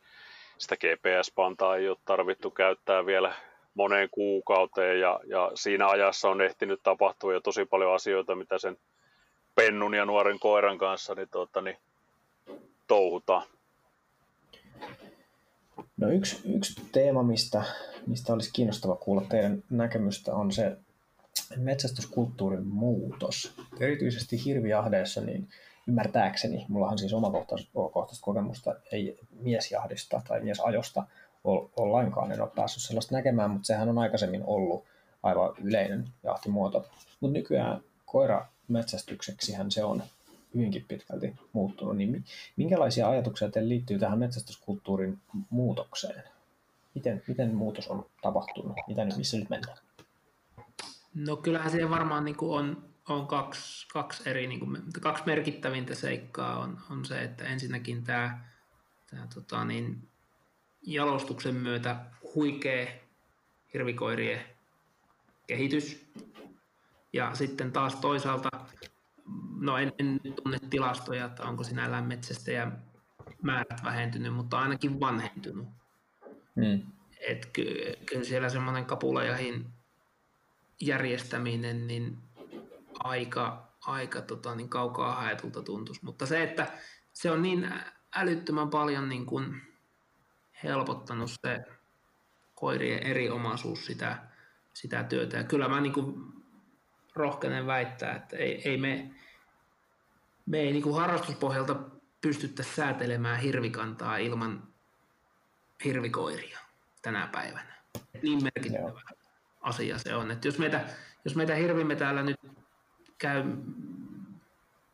[0.58, 3.36] sitä GPS-pantaa ei ole tarvittu käyttää vielä
[3.74, 5.00] moneen kuukauteen.
[5.00, 8.78] Ja, ja siinä ajassa on ehtinyt tapahtua jo tosi paljon asioita, mitä sen
[9.56, 11.78] pennun ja nuoren koiran kanssa niin, tuota, niin
[12.88, 13.48] touhutaan.
[15.98, 17.64] No yksi, yksi teema, mistä,
[18.08, 20.78] mistä olisi kiinnostava kuulla teidän näkemystä, on se
[21.58, 23.54] metsästyskulttuurin muutos.
[23.80, 25.50] Erityisesti hirviahdeessa, niin
[25.88, 31.04] ymmärtääkseni, mullahan siis omakohtaista kokemusta ei miesjahdista tai miesajosta
[31.44, 34.86] ole, ole lainkaan, en ole päässyt sellaista näkemään, mutta sehän on aikaisemmin ollut
[35.24, 36.86] aivan yleinen jahtimuoto.
[37.20, 40.04] Mutta nykyään koira metsästykseksihän se on
[40.56, 46.24] hyvinkin pitkälti muuttunut, niin minkälaisia ajatuksia teille liittyy tähän metsästyskulttuurin muutokseen?
[46.96, 48.78] Miten, miten muutos on tapahtunut?
[48.88, 49.78] Mitä nyt, missä nyt mennään?
[51.14, 55.96] No kyllähän siihen varmaan niin kuin on, on kaksi, kaksi, eri, niin kuin, kaksi merkittävintä
[55.96, 56.60] seikkaa.
[56.60, 58.40] On, on se, että ensinnäkin tämä,
[59.10, 60.08] tämä tota niin,
[60.82, 61.96] jalostuksen myötä
[62.36, 62.88] huikea
[63.74, 64.42] hirvikoirien
[65.48, 66.06] kehitys.
[67.14, 68.50] Ja sitten taas toisaalta,
[69.60, 72.72] no en, en tunne tilastoja, että onko sinällään metsästä ja
[73.42, 75.68] määrät vähentynyt, mutta ainakin vanhentunut.
[76.56, 76.82] Mm.
[77.28, 77.66] Et ky,
[78.06, 79.68] kyllä siellä semmoinen kapulajahin
[80.82, 82.18] järjestäminen niin
[83.00, 86.06] aika, aika tota, niin kaukaa haetulta tuntuisi.
[86.06, 86.72] Mutta se, että
[87.14, 87.74] se on niin
[88.16, 89.62] älyttömän paljon niin kuin
[90.64, 91.60] helpottanut se
[92.56, 94.18] koirien eri omaisuus sitä,
[94.74, 95.38] sitä työtä.
[95.38, 96.34] Ja kyllä mä niin kuin
[97.16, 99.10] rohkenen väittää, että ei, ei me,
[100.46, 101.76] me ei niin kuin harrastuspohjalta
[102.22, 104.64] pystyttäisi säätelemään hirvikantaa ilman,
[105.86, 106.60] hirvikoiria
[107.02, 107.76] tänä päivänä.
[108.24, 109.02] Niin merkittävä Joo.
[109.62, 110.32] asia se on.
[110.32, 110.86] Että jos meitä,
[111.26, 112.40] jos meitä hirvimme täällä nyt
[113.18, 113.44] käy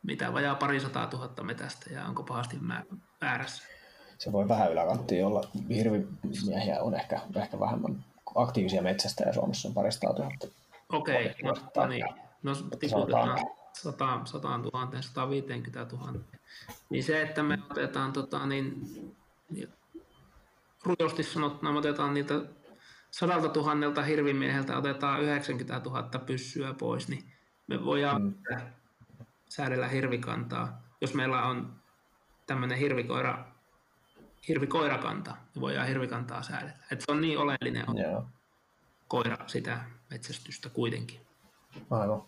[0.07, 2.57] mitä vajaa pari sataa tuhatta metästä ja onko pahasti
[3.21, 3.63] väärässä?
[4.17, 5.49] Se voi vähän yläkanttia olla.
[5.69, 10.47] Hirvimiehiä on ehkä, ehkä vähemmän aktiivisia metsästä ja Suomessa on parista tuhatta.
[10.89, 12.05] Okei, okay, no, no niin.
[12.43, 13.39] No tiputetaan
[13.73, 16.13] 100, 100 000, 150 000.
[16.89, 18.81] Niin se, että me otetaan tota, niin,
[19.49, 19.69] niin,
[20.83, 22.41] rujosti sanottuna, me otetaan niiltä
[23.11, 27.33] sadalta tuhannelta hirvimieheltä otetaan 90 000 pyssyä pois, niin
[27.67, 28.33] me voidaan mm.
[29.49, 30.81] säädellä hirvikantaa.
[31.01, 31.75] Jos meillä on
[32.47, 33.45] tämmöinen hirvikoira,
[34.47, 36.83] hirvikoirakanta, niin voidaan hirvikantaa säädellä.
[36.91, 38.23] Et se on niin oleellinen yeah.
[39.07, 39.79] Koira sitä
[40.11, 41.19] metsästystä kuitenkin.
[41.91, 42.23] Aivan.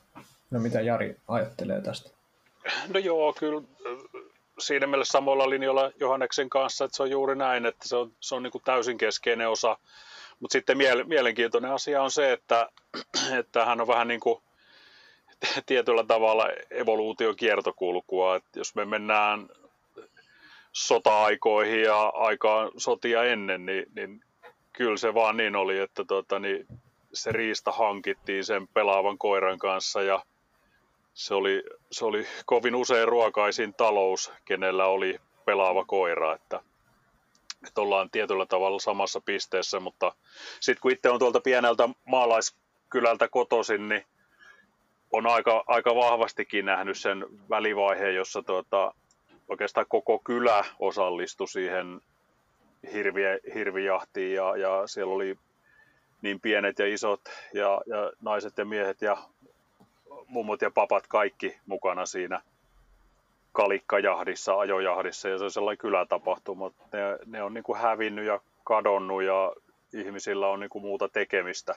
[0.52, 2.10] No mitä Jari ajattelee tästä?
[2.88, 3.62] No joo, kyllä
[4.60, 8.36] siinä mielessä samoilla linjoilla Johanneksen kanssa, että se on juuri näin, että se on, se
[8.36, 9.78] on niin kuin täysin keskeinen osa.
[10.40, 12.70] Mutta sitten mielenkiintoinen asia on se, että,
[13.40, 14.42] että hän on vähän niin kuin
[15.66, 18.36] tietyllä tavalla evoluutiokiertokulkua.
[18.36, 19.50] Että jos me mennään
[20.72, 24.24] sota-aikoihin ja aikaan sotia ennen, niin, niin
[24.80, 26.68] kyllä se vaan niin oli, että tota, niin
[27.14, 30.24] se riista hankittiin sen pelaavan koiran kanssa ja
[31.14, 36.62] se oli, se oli kovin usein ruokaisin talous, kenellä oli pelaava koira, että,
[37.68, 40.16] että ollaan tietyllä tavalla samassa pisteessä, mutta
[40.60, 44.06] sitten kun itse on tuolta pieneltä maalaiskylältä kotoisin, niin
[45.12, 48.94] on aika, aika vahvastikin nähnyt sen välivaiheen, jossa tuota,
[49.48, 52.02] oikeastaan koko kylä osallistui siihen
[52.94, 55.38] hirviä, hirvijahtiin ja, ja siellä oli
[56.22, 57.22] niin pienet ja isot
[57.54, 59.18] ja, ja naiset ja miehet ja
[60.28, 62.42] mummot ja papat kaikki mukana siinä
[63.52, 66.72] kalikkajahdissa, ajojahdissa ja se on sellainen kylätapahtuma.
[66.94, 69.54] Ne, ne on niin kuin hävinnyt ja kadonnut ja
[69.94, 71.76] ihmisillä on niin kuin muuta tekemistä.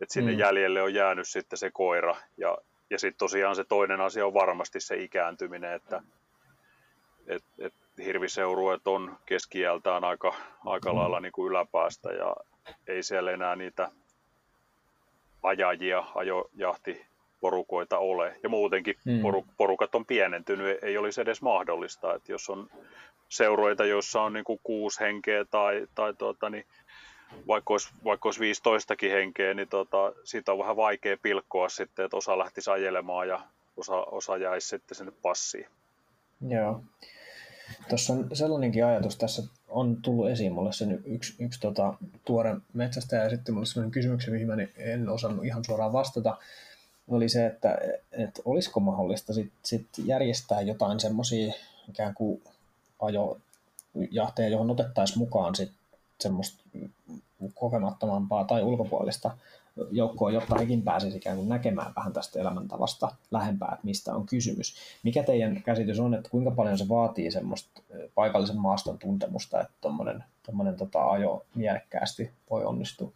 [0.00, 0.38] Et sinne mm.
[0.38, 2.58] jäljelle on jäänyt sitten se koira ja,
[2.90, 6.02] ja sitten tosiaan se toinen asia on varmasti se ikääntyminen, että
[7.26, 10.98] et, et hirviseurueet on keskiältään aika, aika mm.
[10.98, 12.36] lailla niin kuin yläpäästä ja
[12.86, 13.90] ei siellä enää niitä
[15.42, 17.06] ajajia, ajojahti
[17.40, 18.36] porukoita ole.
[18.42, 19.22] Ja muutenkin mm.
[19.56, 22.14] porukat on pienentynyt, ei olisi edes mahdollista.
[22.14, 22.70] Että jos on
[23.28, 26.66] seuroita, joissa on niin kuin kuusi henkeä tai, tai tuota, niin
[27.48, 32.16] vaikka olisi, vaikka olisi 15 henkeä, niin tota, siitä on vähän vaikea pilkkoa sitten, että
[32.16, 33.40] osa lähtisi ajelemaan ja
[33.76, 35.66] osa, osa jäisi sitten sinne passiin.
[36.48, 36.82] Joo.
[37.88, 43.24] Tuossa on sellainenkin ajatus, tässä on tullut esiin mulle sen yksi, yksi tota, tuore metsästäjä
[43.24, 46.36] ja sitten mulle sellainen kysymys, mihin mä en osannut ihan suoraan vastata,
[47.08, 47.78] oli se, että,
[48.12, 51.54] että olisiko mahdollista sit, sit järjestää jotain semmoisia
[51.88, 52.42] ikään kuin
[53.00, 55.72] ajojahteja, johon otettaisiin mukaan sit
[56.20, 56.64] semmoista
[57.54, 59.36] kokemattomampaa tai ulkopuolista
[59.90, 64.76] joukkoa, jotta hekin pääsisi ikään kuin näkemään vähän tästä elämäntavasta lähempää, että mistä on kysymys.
[65.02, 67.82] Mikä teidän käsitys on, että kuinka paljon se vaatii semmoista
[68.14, 73.12] paikallisen maaston tuntemusta, että tuommoinen tota, ajo mielekkäästi voi onnistua?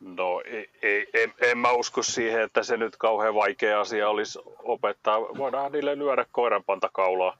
[0.00, 4.38] No ei, ei, en, en mä usko siihen, että se nyt kauhean vaikea asia olisi
[4.62, 5.20] opettaa.
[5.20, 7.36] Voidaan niille lyödä koiranpanta kaulaa,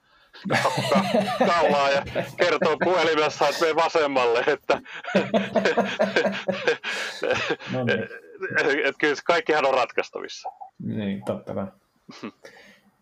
[1.47, 2.03] kaulaa ja
[2.37, 4.45] kertoo puhelimessa, että me vasemmalle.
[4.47, 4.81] Että,
[7.73, 7.99] no niin.
[8.85, 10.49] et kyllä kaikkihan on ratkaistavissa.
[10.79, 11.67] Niin, totta kai.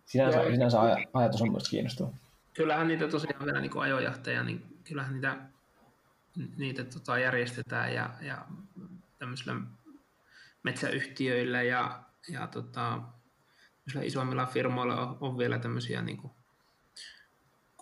[0.04, 0.78] Sinänsä, sinänsä
[1.14, 2.10] ajatus on myös kiinnostava.
[2.54, 5.36] Kyllähän niitä tosiaan vielä niin ajojahteja, niin kyllähän niitä,
[6.56, 8.38] niitä tota järjestetään ja, ja
[9.18, 9.54] tämmöisillä
[10.62, 13.00] metsäyhtiöillä ja, ja tota,
[14.02, 16.32] isommilla firmoilla on, on vielä tämmöisiä niin kuin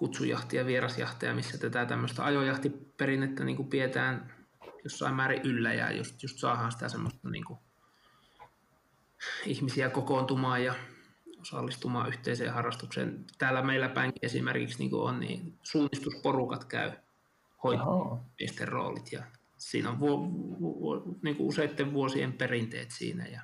[0.00, 4.32] kutsujahtia, vierasjahtia, missä tätä tämmöistä ajojahtiperinnettä niin kuin pidetään
[4.84, 7.58] jossain määrin yllä ja just, just saadaan sitä semmoista niin kuin
[9.46, 10.74] ihmisiä kokoontumaan ja
[11.40, 13.24] osallistumaan yhteiseen harrastukseen.
[13.38, 16.92] Täällä meillä päin esimerkiksi niin kuin on, niin suunnistusporukat käy
[17.62, 18.20] hoitamaan
[18.64, 19.22] roolit ja
[19.56, 20.18] siinä on vu,
[20.60, 23.40] vu, vu, niin kuin useiden vuosien perinteet siinä ja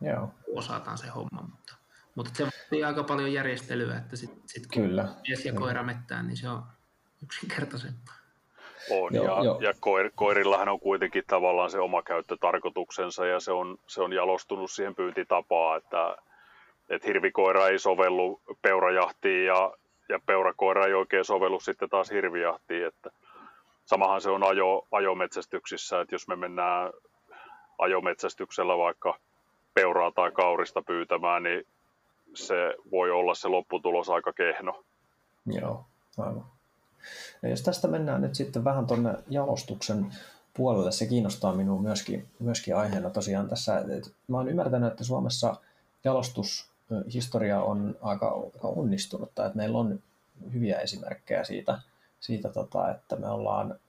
[0.00, 0.34] Joo.
[0.54, 1.77] osataan se homma, mutta,
[2.18, 5.08] mutta se vaatii aika paljon järjestelyä, että sitten sit kun Kyllä.
[5.28, 6.62] mies ja koira mettään, niin se on
[7.22, 8.14] yksinkertaisempaa.
[8.90, 9.60] On, joo, ja, joo.
[9.60, 14.70] ja koir, koirillahan on kuitenkin tavallaan se oma käyttötarkoituksensa ja se on, se on jalostunut
[14.70, 16.16] siihen pyyntitapaan, että,
[16.88, 19.72] että hirvikoira ei sovellu peurajahtiin ja,
[20.08, 23.10] ja peurakoira ei oikein sovellu sitten taas hirvijahtiin, että,
[23.88, 26.92] Samahan se on ajo, ajometsästyksissä, että jos me mennään
[27.78, 29.18] ajometsästyksellä vaikka
[29.74, 31.66] peuraa tai kaurista pyytämään, niin
[32.34, 34.84] se voi olla se lopputulos aika kehno.
[35.46, 35.84] Joo,
[36.18, 36.44] aivan.
[37.42, 40.06] Ja jos tästä mennään nyt sitten vähän tuonne jalostuksen
[40.54, 43.78] puolelle, se kiinnostaa minua myöskin, myöskin aiheena tosiaan tässä.
[43.78, 45.56] että mä oon ymmärtänyt, että Suomessa
[46.04, 50.02] jalostushistoria on aika, aika onnistunutta, että meillä on
[50.52, 51.78] hyviä esimerkkejä siitä,
[52.20, 53.80] siitä tota, että me ollaan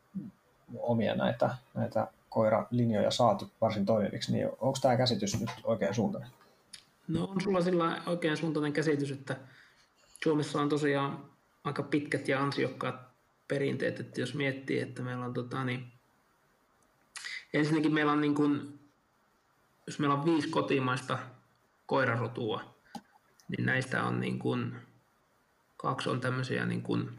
[0.80, 6.30] omia näitä, näitä koiralinjoja saatu varsin toimiviksi, niin onko tämä käsitys nyt oikein suuntainen?
[7.10, 9.38] No on sulla sillä oikein suuntainen käsitys, että
[10.24, 11.26] Suomessa on tosiaan
[11.64, 12.96] aika pitkät ja ansiokkaat
[13.48, 15.92] perinteet, että jos miettii, että meillä on tota, niin,
[17.54, 18.80] ensinnäkin meillä on niin kuin,
[19.88, 21.20] jos meillä on viisi kotimaista
[21.86, 22.76] koirarotua,
[23.48, 24.76] niin näistä on niin kuin,
[25.78, 27.10] kaksi on tämmöisiä niin kuin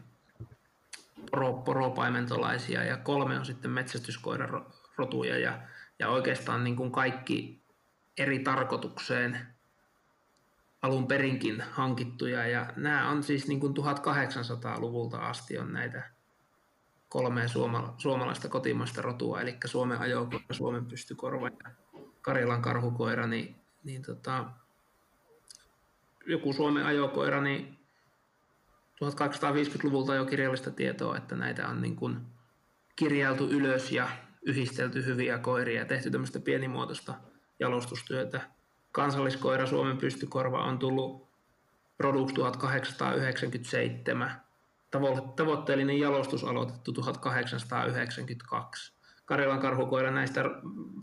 [1.31, 5.61] poro, poropaimentolaisia ja kolme on sitten metsästyskoirarotuja ja,
[5.99, 7.61] ja oikeastaan niin kuin kaikki
[8.17, 9.50] eri tarkoitukseen
[10.81, 16.03] alun perinkin hankittuja ja nämä on siis niin kuin 1800-luvulta asti on näitä
[17.09, 21.71] kolmea suoma, suomalaista kotimaista rotua, eli Suomen ajokoira, Suomen pystykorva ja
[22.21, 24.45] Karjalan karhukoira, niin, niin tota,
[26.27, 27.79] joku Suomen ajokoira, niin
[29.05, 32.17] 1250-luvulta jo kirjallista tietoa, että näitä on niin kuin
[32.95, 34.09] kirjailtu ylös ja
[34.41, 37.13] yhdistelty hyviä koiria ja tehty tämmöistä pienimuotoista
[37.59, 38.41] jalostustyötä.
[38.91, 41.27] Kansalliskoira Suomen pystykorva on tullut
[41.97, 44.41] Product 1897.
[45.35, 48.93] Tavoitteellinen jalostus aloitettu 1892.
[49.25, 50.43] Karjalan karhukoira näistä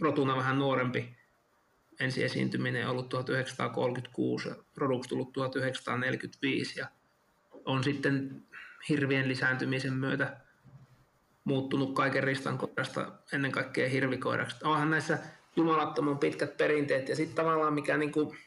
[0.00, 1.18] rotuna vähän nuorempi
[2.00, 6.86] ensi esiintyminen ollut 1936, Product tullut 1945 ja
[7.64, 8.42] on sitten
[8.88, 10.36] hirvien lisääntymisen myötä
[11.44, 14.56] muuttunut kaiken ristan koirasta ennen kaikkea hirvikoiraksi.
[14.64, 15.18] Onhan näissä
[15.58, 18.38] jumalattoman pitkät perinteet ja sitten tavallaan mikä niin kuin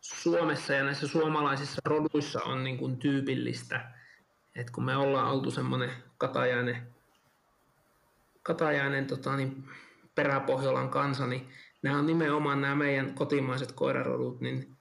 [0.00, 3.90] Suomessa ja näissä suomalaisissa roduissa on niin kuin tyypillistä,
[4.56, 6.86] että kun me ollaan oltu semmoinen katajainen,
[8.42, 9.64] katajainen tota, niin
[10.14, 11.48] peräpohjolan kansa, niin
[11.82, 14.76] nämä on nimenomaan nämä meidän kotimaiset koirarodut, niin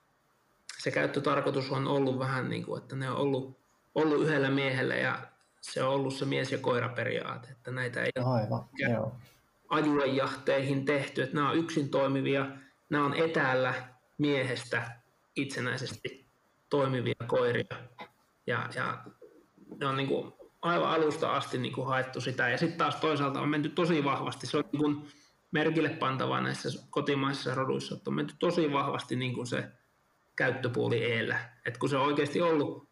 [0.78, 3.58] se käyttötarkoitus on ollut vähän niin kuin, että ne on ollut,
[3.96, 5.20] ollut yhdellä miehellä ja
[5.62, 9.16] se on ollut se mies- ja koiraperiaate, että näitä ei Aivan, joo.
[9.70, 12.46] Ajuejahteihin tehty, että nämä on yksin toimivia,
[12.90, 13.74] nämä on etäällä
[14.18, 14.92] miehestä
[15.36, 16.26] itsenäisesti
[16.70, 17.78] toimivia koiria.
[18.48, 19.04] Ja, ja
[19.80, 22.50] ne on niin kuin aivan alusta asti niin kuin haettu sitä.
[22.50, 25.08] Ja sitten taas toisaalta on menty tosi vahvasti, se on niin kuin
[25.52, 29.64] merkille pantavaa näissä kotimaisissa roduissa, että on menty tosi vahvasti niin kuin se
[30.36, 31.40] käyttöpuoli eellä.
[31.66, 32.90] Et kun se on oikeasti ollut,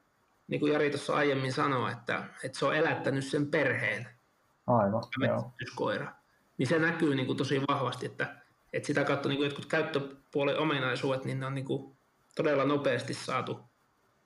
[0.48, 4.08] niin kuin Jari tuossa aiemmin sanoi, että, että se on elättänyt sen perheen,
[4.68, 5.52] Aivan, joo.
[5.76, 6.12] koira,
[6.58, 8.36] niin se näkyy niin kuin tosi vahvasti, että,
[8.74, 11.98] että sitä kautta niin kuin jotkut käyttöpuolen ominaisuudet, niin ne on niin kuin
[12.36, 13.60] todella nopeasti saatu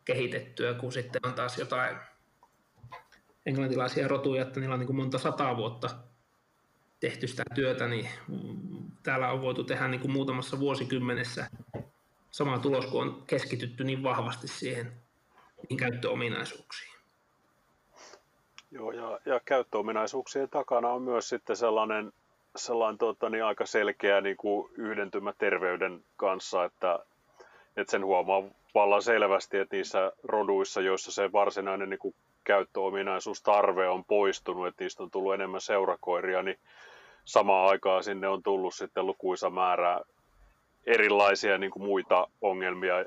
[0.06, 1.98] kehitettyä, kun sitten on taas jotain
[3.46, 5.89] englantilaisia rotuja, että niillä on niin kuin monta sataa vuotta
[7.00, 8.10] tehty sitä työtä, niin
[9.04, 11.48] täällä on voitu tehdä niin kuin muutamassa vuosikymmenessä
[12.32, 14.91] sama tulos, kun on keskitytty niin vahvasti siihen
[15.70, 16.91] niin käyttöominaisuuksiin.
[18.72, 22.13] Joo, ja, ja käyttöominaisuuksien takana on myös sitten sellainen,
[22.56, 27.00] sellainen tota, niin aika selkeä niin kuin yhdentymä terveyden kanssa, että,
[27.78, 28.44] että sen huomaa
[28.76, 35.04] vallan selvästi, että niissä roduissa, joissa se varsinainen niin kuin käyttöominaisuustarve on poistunut, että niistä
[35.04, 36.60] on tullut enemmän seurakoiria, niin
[37.26, 40.02] samaan aikaan sinne on tullut sitten lukuisa määrä
[40.86, 43.06] erilaisia niin kuin muita ongelmia,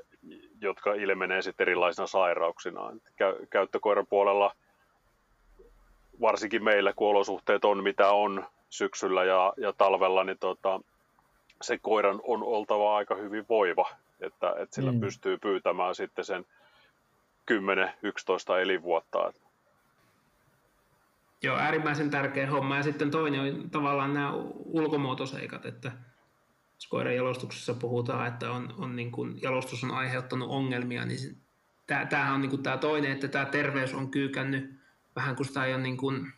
[0.61, 2.91] jotka ilmenee sitten erilaisina sairauksina.
[3.49, 4.55] Käyttökoiran puolella,
[6.21, 8.45] varsinkin meillä, kun olosuhteet on mitä on
[8.77, 10.79] syksyllä ja, ja talvella, niin tota,
[11.61, 14.99] se koiran on oltava aika hyvin voiva, että, että sillä mm.
[14.99, 16.45] pystyy pyytämään sitten sen
[17.51, 17.55] 10-11
[18.61, 19.33] elinvuotta.
[21.43, 22.77] Joo, äärimmäisen tärkeä homma.
[22.77, 24.33] Ja sitten toinen on tavallaan nämä
[24.65, 25.91] ulkomuotoseikat, että
[26.75, 31.37] jos koiran jalostuksessa puhutaan, että on, on niin kuin, jalostus on aiheuttanut ongelmia, niin
[31.87, 34.79] tämähän on niin kuin tämä toinen, että tämä terveys on kyykännyt
[35.15, 36.33] vähän kuin sitä ei ole niin kuin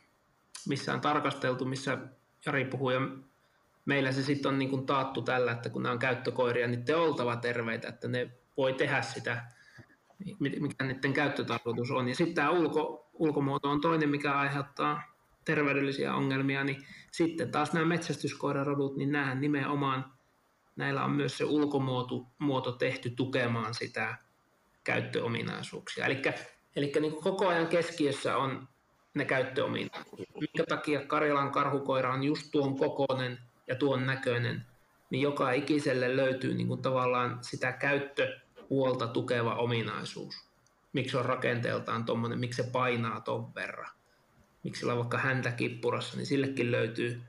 [0.67, 1.97] missään tarkasteltu, missä
[2.45, 3.01] Jari puhui, ja
[3.85, 6.95] meillä se sitten on niin kuin taattu tällä, että kun nämä on käyttökoiria, niin te
[6.95, 9.45] oltava terveitä, että ne voi tehdä sitä,
[10.39, 12.07] mikä niiden käyttötarkoitus on.
[12.07, 15.01] Ja sitten tämä ulko, ulkomuoto on toinen, mikä aiheuttaa
[15.45, 20.13] terveydellisiä ongelmia, niin sitten taas nämä metsästyskoirarodut, niin nämä nimenomaan
[20.75, 24.17] näillä on myös se ulkomuoto muoto tehty tukemaan sitä
[24.83, 26.05] käyttöominaisuuksia.
[26.05, 26.21] Eli,
[26.75, 28.67] eli niin koko ajan keskiössä on
[29.17, 30.29] ne käyttöominaisuudet.
[30.39, 34.65] Minkä takia Karjalan karhukoira on just tuon kokoinen ja tuon näköinen,
[35.09, 40.47] niin joka ikiselle löytyy niin kuin tavallaan sitä käyttöpuolta tukeva ominaisuus.
[40.93, 43.91] miksi on rakenteeltaan tuommoinen, miksi se painaa ton verran,
[44.63, 47.21] miksi sillä on vaikka häntä kippurassa, niin sillekin löytyy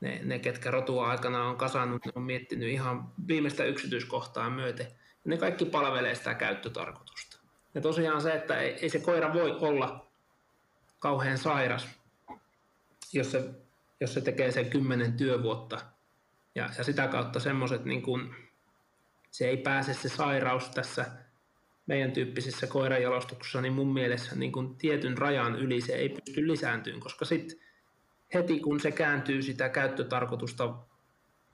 [0.00, 4.86] ne, ne ketkä rotua aikana on kasannut, ne on miettinyt ihan viimeistä yksityiskohtaa myöten.
[5.24, 7.40] Ne kaikki palvelee sitä käyttötarkoitusta.
[7.74, 10.09] Ja tosiaan se, että ei, ei se koira voi olla
[11.00, 11.88] kauhean sairas,
[13.12, 13.50] jos se,
[14.00, 15.80] jos se tekee sen kymmenen työvuotta.
[16.54, 18.34] Ja, ja sitä kautta semmoiset, niin kun,
[19.30, 21.06] se ei pääse se sairaus tässä
[21.86, 27.00] meidän tyyppisessä koiranjalostuksessa, niin mun mielestä niin kun tietyn rajan yli se ei pysty lisääntymään,
[27.00, 27.58] koska sitten
[28.34, 30.74] heti kun se kääntyy sitä käyttötarkoitusta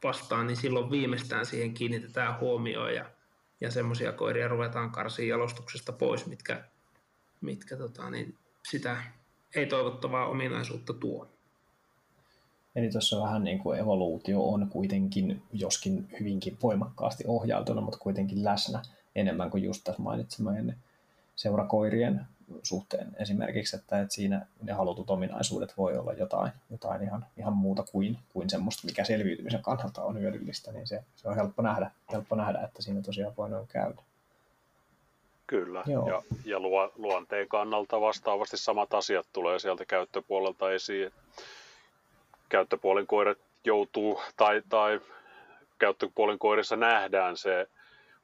[0.05, 3.11] vastaan, niin silloin viimeistään siihen kiinnitetään huomioon ja,
[3.61, 6.65] ja semmoisia koiria ruvetaan karsiin jalostuksesta pois, mitkä,
[7.41, 8.39] mitkä tota, niin
[8.69, 9.03] sitä
[9.57, 11.29] ei-toivottavaa ominaisuutta tuo.
[12.77, 18.83] Eli tuossa vähän niin kuin evoluutio on kuitenkin, joskin hyvinkin voimakkaasti ohjautuna, mutta kuitenkin läsnä
[19.15, 20.75] enemmän kuin just tässä mainitsemani
[21.37, 22.27] seurakoirien
[22.63, 27.85] suhteen esimerkiksi, että, että siinä ne halutut ominaisuudet voi olla jotain, jotain ihan, ihan muuta
[27.93, 32.37] kuin, kuin semmoista, mikä selviytymisen kannalta on hyödyllistä, niin se, se on helppo nähdä, helppo
[32.37, 34.03] nähdä, että siinä tosiaan voi noin käydä.
[35.47, 36.09] Kyllä, Joo.
[36.09, 36.61] ja, ja
[36.97, 41.13] luonteen kannalta vastaavasti samat asiat tulee sieltä käyttöpuolelta esiin.
[42.49, 45.01] Käyttöpuolen koirat joutuu, tai, tai
[45.79, 47.67] käyttöpuolen koirissa nähdään se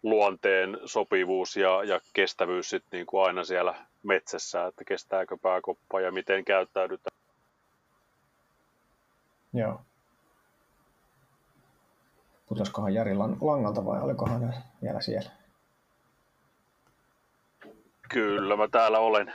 [0.03, 6.13] luonteen sopivuus ja, ja kestävyys sit niin kuin aina siellä metsässä, että kestääkö pääkoppa ja
[6.13, 7.17] miten käyttäydytään.
[9.53, 9.81] Joo.
[12.47, 15.42] Putoskohan Jari langalta vai olikohan vielä siellä?
[18.13, 19.35] Kyllä, mä täällä olen.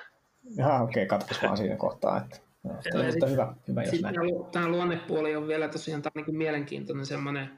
[0.56, 2.18] Jaha, okei, okay, vaan siinä kohtaa.
[2.18, 4.16] Että, no, mutta sit, hyvä, hyvä jos näin.
[4.52, 7.50] Tämä luonnepuoli on vielä tosiaan tämä on niin mielenkiintoinen semmoinen,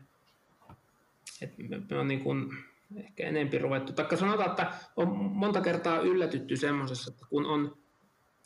[1.42, 2.50] että me, me on niin kuin,
[2.96, 3.94] ehkä enempi ruvettu.
[3.94, 7.78] Taikka sanotaan, että on monta kertaa yllätytty semmoisessa, että kun on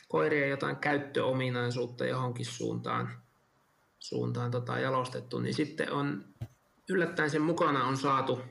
[0.07, 3.09] koirien jotain käyttöominaisuutta johonkin suuntaan,
[3.99, 6.26] suuntaan tota jalostettu, niin sitten on
[6.89, 8.41] yllättäen sen mukana on saatu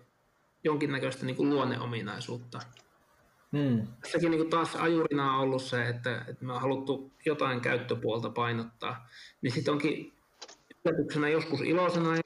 [0.65, 2.61] jonkinnäköistä niin kuin luonneominaisuutta.
[3.57, 3.87] Hmm.
[4.01, 9.09] Tässäkin niin taas ajurina on ollut se, että, että me on haluttu jotain käyttöpuolta painottaa.
[9.43, 10.13] Niin sitten onkin
[10.85, 12.23] yllätyksenä joskus iloisena ja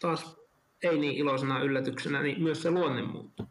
[0.00, 0.40] taas
[0.82, 3.46] ei niin iloisena yllätyksenä, niin myös se luonne muuttuu.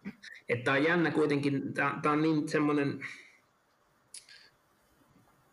[0.50, 3.00] Että on jännä kuitenkin, tämä on niin semmoinen,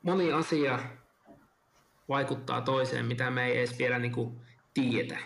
[0.03, 0.79] moni asia
[2.09, 4.41] vaikuttaa toiseen, mitä me ei edes vielä niin kuin
[4.75, 5.19] tiedetä.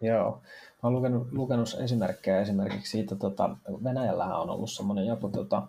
[0.00, 0.42] Joo.
[0.84, 5.62] Mä olen lukenut, lukenut esimerkkejä esimerkiksi siitä, tota, Venäjällähän on ollut semmoinen joku tota,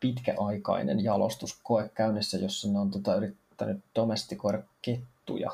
[0.00, 5.50] pitkäaikainen jalostuskoe käynnissä, jossa ne on tota, yrittänyt domestikoida kettuja.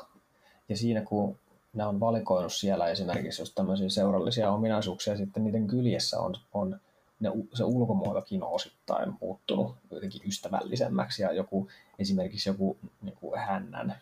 [0.69, 1.37] Ja siinä kun
[1.73, 6.79] ne on valikoinut siellä esimerkiksi jos tämmöisiä seurallisia ominaisuuksia, sitten niiden kyljessä on, on
[7.19, 11.67] ne, se ulkomuotokin on osittain muuttunut jotenkin ystävällisemmäksi ja joku,
[11.99, 13.95] esimerkiksi joku niin hännän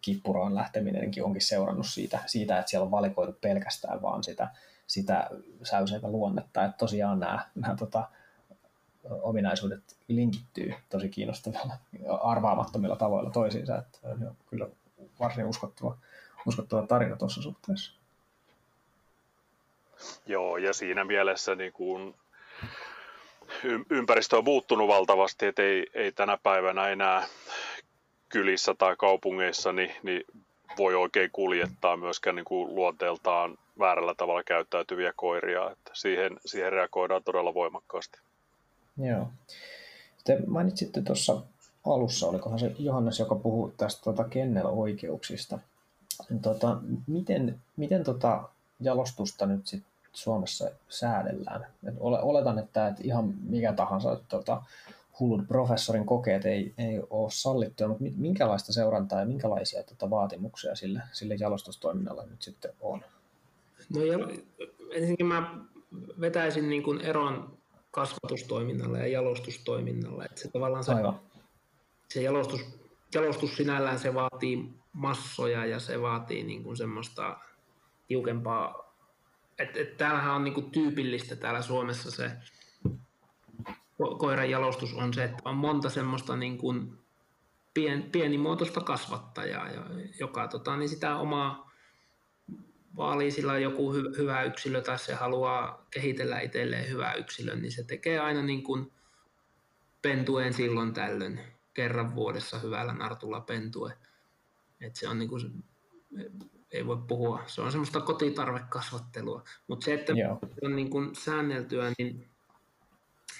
[0.00, 4.48] kippuraan lähteminenkin onkin seurannut siitä, siitä, että siellä on valikoitu pelkästään vaan sitä,
[4.86, 5.30] sitä
[5.62, 6.64] säyseitä luonnetta.
[6.64, 8.08] Että tosiaan nämä, nämä tota,
[9.10, 11.76] ominaisuudet linkittyy tosi kiinnostavilla,
[12.22, 13.78] arvaamattomilla tavoilla toisiinsa.
[13.78, 14.68] Että on kyllä
[15.20, 15.96] varsin uskottava
[16.46, 17.92] uskottava tarina tuossa suhteessa.
[20.26, 22.14] Joo, ja siinä mielessä niin kuin
[23.90, 27.26] ympäristö on muuttunut valtavasti, että ei, ei tänä päivänä enää
[28.30, 30.24] kylissä tai kaupungeissa niin, niin
[30.78, 35.70] voi oikein kuljettaa myöskään niin kuin luonteeltaan väärällä tavalla käyttäytyviä koiria.
[35.70, 38.18] Että siihen, siihen reagoidaan todella voimakkaasti.
[38.98, 39.28] Joo.
[40.24, 41.42] Te mainitsitte tuossa
[41.86, 45.58] alussa, olikohan se Johannes, joka puhui tästä tuota kennel-oikeuksista.
[46.42, 46.76] Tota,
[47.06, 48.48] miten miten tota
[48.80, 51.66] jalostusta nyt sit Suomessa säädellään?
[51.88, 54.62] Et oletan, että et ihan mikä tahansa tota,
[55.20, 61.02] hullut professorin kokeet ei, ei ole sallittuja, mutta minkälaista seurantaa ja minkälaisia tota, vaatimuksia sille,
[61.12, 63.04] sille jalostustoiminnalle nyt sitten on?
[63.94, 64.18] No ja,
[64.90, 65.58] ensinnäkin mä
[66.20, 67.58] vetäisin niin kuin eron
[67.90, 70.24] kasvatustoiminnalle ja jalostustoiminnalle.
[70.24, 70.92] Että se tavallaan se,
[72.08, 72.60] se jalostus,
[73.14, 77.36] jalostus sinällään se vaatii massoja ja se vaatii niin kuin semmoista
[78.08, 78.94] tiukempaa,
[79.58, 82.30] että et täällähän on niin kuin tyypillistä täällä Suomessa se
[84.18, 86.98] koiran jalostus on se, että on monta semmoista niin kuin
[87.74, 89.68] pien, pienimuotoista kasvattajaa,
[90.20, 91.70] joka tota, niin sitä omaa
[92.96, 97.84] vaalii sillä joku hy, hyvä yksilö tai se haluaa kehitellä itselleen hyvää yksilön, niin se
[97.84, 98.92] tekee aina niin kuin
[100.02, 101.40] pentuen silloin tällöin
[101.74, 103.92] kerran vuodessa hyvällä nartulla pentue.
[104.80, 105.64] Et se on niin kuin,
[106.70, 109.44] ei voi puhua, se on semmoista kotitarvekasvattelua.
[109.66, 110.38] Mutta se, että Joo.
[110.42, 112.28] se on niin kuin säänneltyä, niin,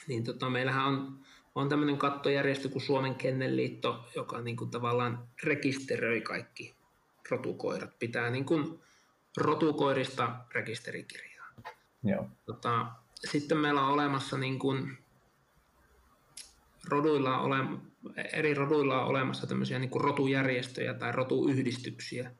[0.06, 1.18] niin tota, meillähän on,
[1.54, 6.74] on tämmöinen kattojärjestö kuin Suomen Kennelliitto, joka niin kuin tavallaan rekisteröi kaikki
[7.30, 8.80] rotukoirat, pitää niin kuin
[9.36, 11.46] rotukoirista rekisterikirjaa.
[12.02, 12.26] Joo.
[12.46, 12.86] Tota,
[13.30, 14.98] sitten meillä on olemassa niin kuin
[16.88, 17.56] roduilla ole,
[18.32, 22.30] eri roduilla on olemassa tämmöisiä niin kuin rotujärjestöjä tai rotuyhdistyksiä,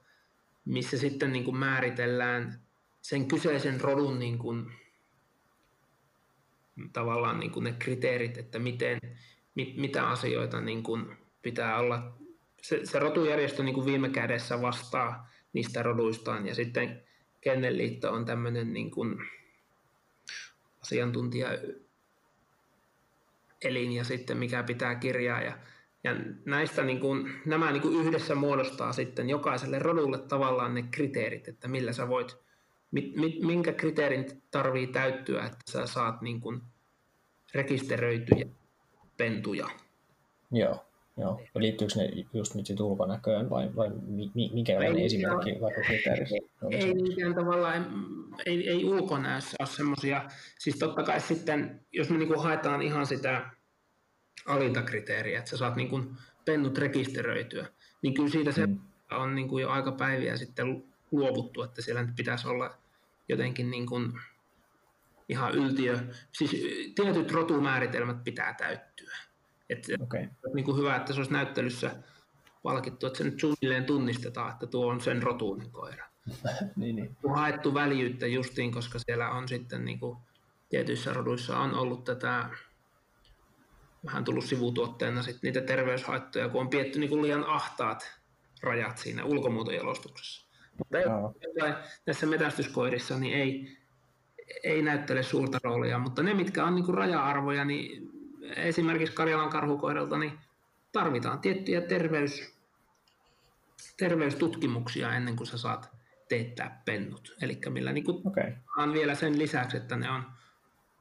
[0.64, 2.60] missä sitten niin kuin määritellään
[3.02, 4.72] sen kyseisen rodun niin kuin,
[6.92, 8.98] tavallaan niin kuin ne kriteerit, että miten,
[9.54, 12.12] mit, mitä asioita niin kuin pitää olla.
[12.62, 17.02] Se, se rotujärjestö niin kuin viime kädessä vastaa niistä roduistaan ja sitten
[17.40, 19.16] Kennelliitto on tämmöinen niin kuin
[20.82, 21.48] asiantuntija
[23.64, 25.42] elin ja sitten mikä pitää kirjaa.
[25.42, 25.58] Ja,
[26.04, 31.48] ja näistä niin kuin, nämä niin kuin yhdessä muodostaa sitten jokaiselle rodulle tavallaan ne kriteerit,
[31.48, 32.36] että millä sä voit,
[32.90, 36.60] mit, mit, minkä kriteerin tarvii täyttyä, että sä saat niin kuin
[37.54, 38.46] rekisteröityjä
[39.16, 39.68] pentuja.
[40.52, 40.86] Joo.
[41.16, 41.40] Joo.
[41.54, 43.90] Liittyykö ne just nyt sitten ulkonäköön vai, vai
[44.52, 46.36] minkälainen ei, esimerkki vaikka kriteerissä?
[46.70, 47.86] Ei niinkään tavallaan,
[48.46, 50.24] ei, ei ulkonäössä ole semmoisia,
[50.58, 53.50] siis totta kai sitten, jos me niinku haetaan ihan sitä
[54.46, 56.00] alintakriteeriä, että sä saat niinku
[56.44, 57.66] pennut rekisteröityä,
[58.02, 58.78] niin kyllä siitä se mm.
[59.10, 62.78] on niinku jo aika päiviä sitten luovuttu, että siellä nyt pitäisi olla
[63.28, 64.12] jotenkin niin kuin
[65.28, 65.98] ihan yltiö,
[66.32, 66.50] siis
[66.94, 69.16] tietyt rotumääritelmät pitää täyttyä.
[69.70, 70.28] Et okay.
[70.54, 71.90] niin kuin hyvä, että se olisi näyttelyssä
[72.62, 76.06] palkittu, että se nyt suunnilleen tunnistetaan, että tuo on sen rotuinen koira.
[76.76, 77.16] niin, niin.
[77.24, 80.18] On haettu väljyyttä justiin, koska siellä on sitten niin kuin,
[80.68, 82.50] tietyissä roduissa on ollut tätä
[84.04, 88.20] vähän tullut sivutuotteena sitten niitä terveyshaittoja, kun on pietty niin kuin liian ahtaat
[88.62, 90.49] rajat siinä ulkomuotojalostuksessa.
[91.06, 91.34] No.
[92.06, 93.78] näissä metästyskoirissa niin ei,
[94.62, 98.10] ei näyttele suurta roolia, mutta ne, mitkä on niin kuin raja-arvoja, niin
[98.56, 100.38] esimerkiksi Karjalan karhukoiralta, niin
[100.92, 102.54] tarvitaan tiettyjä terveys,
[103.96, 105.90] terveystutkimuksia ennen kuin sä saat
[106.28, 107.36] teettää pennut.
[107.42, 108.52] Eli millä niin okay.
[108.76, 110.26] on vielä sen lisäksi, että ne on,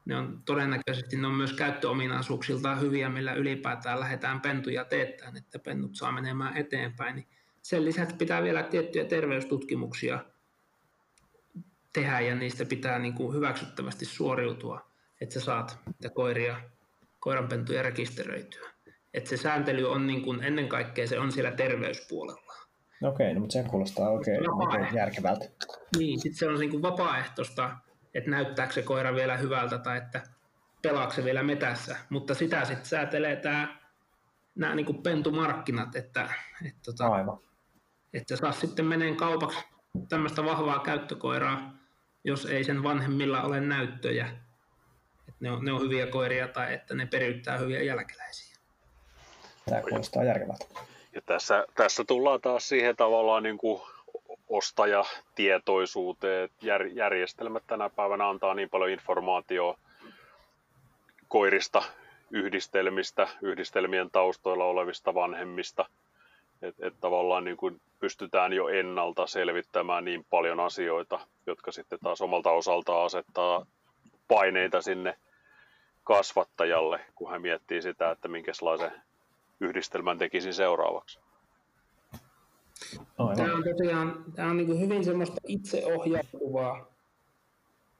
[0.04, 5.94] ne on todennäköisesti ne on myös käyttöominaisuuksiltaan hyviä, millä ylipäätään lähdetään pentuja teettämään, että pennut
[5.94, 7.16] saa menemään eteenpäin.
[7.16, 7.28] Niin
[7.62, 10.24] sen lisäksi pitää vielä tiettyjä terveystutkimuksia
[11.92, 14.90] tehdä ja niistä pitää niin kuin hyväksyttävästi suoriutua,
[15.20, 15.78] että sä saat
[16.14, 16.60] koiria
[17.20, 18.70] koiranpentuja rekisteröityä.
[19.14, 22.52] Et se sääntely on niin kuin, ennen kaikkea se on siellä terveyspuolella.
[23.02, 25.44] Okei, no, mutta se kuulostaa oikein, oikein järkevältä.
[25.98, 27.76] Niin, sitten se on niin kuin vapaaehtoista,
[28.14, 30.22] että näyttääkö se koira vielä hyvältä tai että
[30.82, 31.96] pelaako se vielä metässä.
[32.10, 33.78] Mutta sitä sitten säätelee tämä,
[34.54, 36.28] nämä niin kuin pentumarkkinat, että,
[36.66, 37.38] että, tota, Aivan.
[38.14, 39.58] Että saa sitten meneen kaupaksi
[40.08, 41.72] tämmöistä vahvaa käyttökoiraa,
[42.24, 44.28] jos ei sen vanhemmilla ole näyttöjä
[45.40, 48.56] ne on, ne on hyviä koiria tai että ne periyttää hyviä jälkeläisiä.
[49.68, 50.64] Tämä kuulostaa järkevältä.
[51.14, 53.82] Ja tässä, tässä tullaan taas siihen tavallaan niin kuin
[54.48, 59.78] ostajatietoisuuteen, että jär, järjestelmät tänä päivänä antaa niin paljon informaatiota
[61.28, 61.82] koirista,
[62.30, 65.86] yhdistelmistä, yhdistelmien taustoilla olevista vanhemmista,
[66.62, 72.22] että et tavallaan niin kuin pystytään jo ennalta selvittämään niin paljon asioita, jotka sitten taas
[72.22, 73.66] omalta osaltaan asettaa
[74.28, 75.18] paineita sinne
[76.04, 78.92] kasvattajalle, kun hän miettii sitä, että minkälaisen
[79.60, 81.18] yhdistelmän tekisi seuraavaksi.
[83.18, 83.36] Aivan.
[83.36, 86.86] Tämä on tosiaan tämä on niin hyvin semmoista itseohjautuvaa,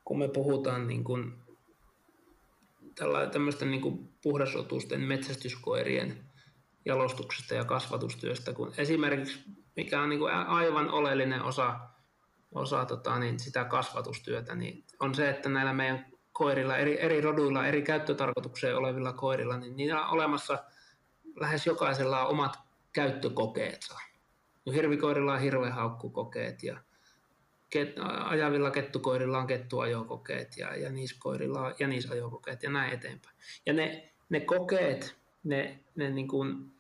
[0.05, 1.33] kun me puhutaan niin kuin
[3.33, 6.30] tämmöisten niin kuin puhdasotusten metsästyskoirien
[6.85, 9.41] jalostuksesta ja kasvatustyöstä, kun esimerkiksi
[9.77, 11.81] mikä on niin kuin aivan oleellinen osa,
[12.55, 17.67] osa tota, niin sitä kasvatustyötä, niin on se, että näillä meidän koirilla, eri, eri roduilla,
[17.67, 20.59] eri käyttötarkoitukseen olevilla koirilla, niin niillä on olemassa
[21.41, 22.59] lähes jokaisella on omat
[22.93, 23.99] käyttökokeensa.
[24.73, 26.81] Hirvikoirilla on hirvehaukkukokeet ja
[27.71, 33.37] ket, ajavilla kettukoirilla on kettuajokokeet ja jäniskoirilla on jänisajokokeet ja näin eteenpäin.
[33.67, 36.73] Ja ne, ne kokeet, ne, ne niin kuin,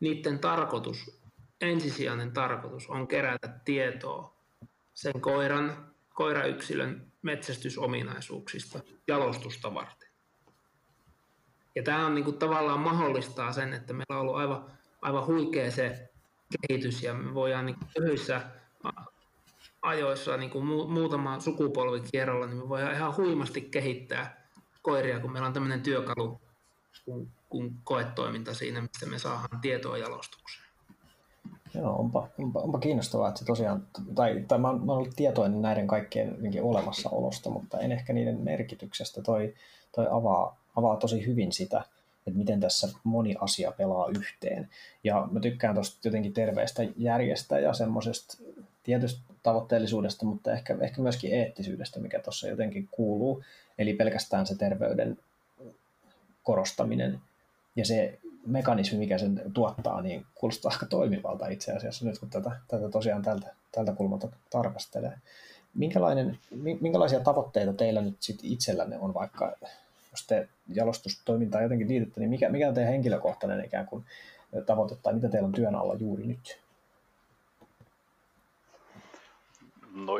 [0.00, 1.20] niiden tarkoitus,
[1.60, 4.34] ensisijainen tarkoitus on kerätä tietoa
[4.94, 10.08] sen koiran, koirayksilön metsästysominaisuuksista jalostusta varten.
[11.74, 14.70] Ja tämä on niin kuin tavallaan mahdollistaa sen, että meillä on ollut aivan,
[15.02, 16.10] aivan huikea se
[16.60, 18.42] kehitys ja me voidaan niin lyhyissä
[19.82, 24.46] ajoissa niin kuin muutama sukupolvi kierrolla, niin me voidaan ihan huimasti kehittää
[24.82, 26.40] koiria, kun meillä on tämmöinen työkalu
[27.04, 30.70] kuin, kuin koetoiminta siinä, mistä me saadaan tietoa jalostukseen.
[31.74, 35.16] Joo, onpa, onpa, onpa kiinnostavaa, että se tosiaan, tai, tai mä, oon, mä oon ollut
[35.16, 39.22] tietoinen näiden kaikkien olemassaolosta, mutta en ehkä niiden merkityksestä.
[39.22, 39.54] Toi,
[39.94, 41.84] toi avaa, avaa tosi hyvin sitä,
[42.26, 44.68] että miten tässä moni asia pelaa yhteen.
[45.04, 48.38] Ja mä tykkään tuosta jotenkin terveestä järjestä ja semmoisesta
[48.82, 53.42] tietystä tavoitteellisuudesta, mutta ehkä, ehkä myöskin eettisyydestä, mikä tuossa jotenkin kuuluu.
[53.78, 55.18] Eli pelkästään se terveyden
[56.42, 57.20] korostaminen
[57.80, 62.50] ja se mekanismi, mikä sen tuottaa, niin kuulostaa aika toimivalta itse asiassa nyt, kun tätä,
[62.68, 65.18] tätä tosiaan tältä, tältä kulmalta tarkastelee.
[65.74, 66.38] Minkälainen,
[66.80, 69.56] minkälaisia tavoitteita teillä nyt sit itsellänne on vaikka,
[70.10, 74.04] jos te jalostustoimintaa jotenkin liitytte, niin mikä, mikä on teidän henkilökohtainen ikään kuin
[74.66, 76.60] tavoite tai mitä teillä on työn alla juuri nyt?
[79.94, 80.12] No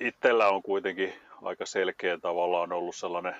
[0.00, 1.12] itsellä on kuitenkin
[1.42, 3.34] aika selkeä tavallaan ollut sellainen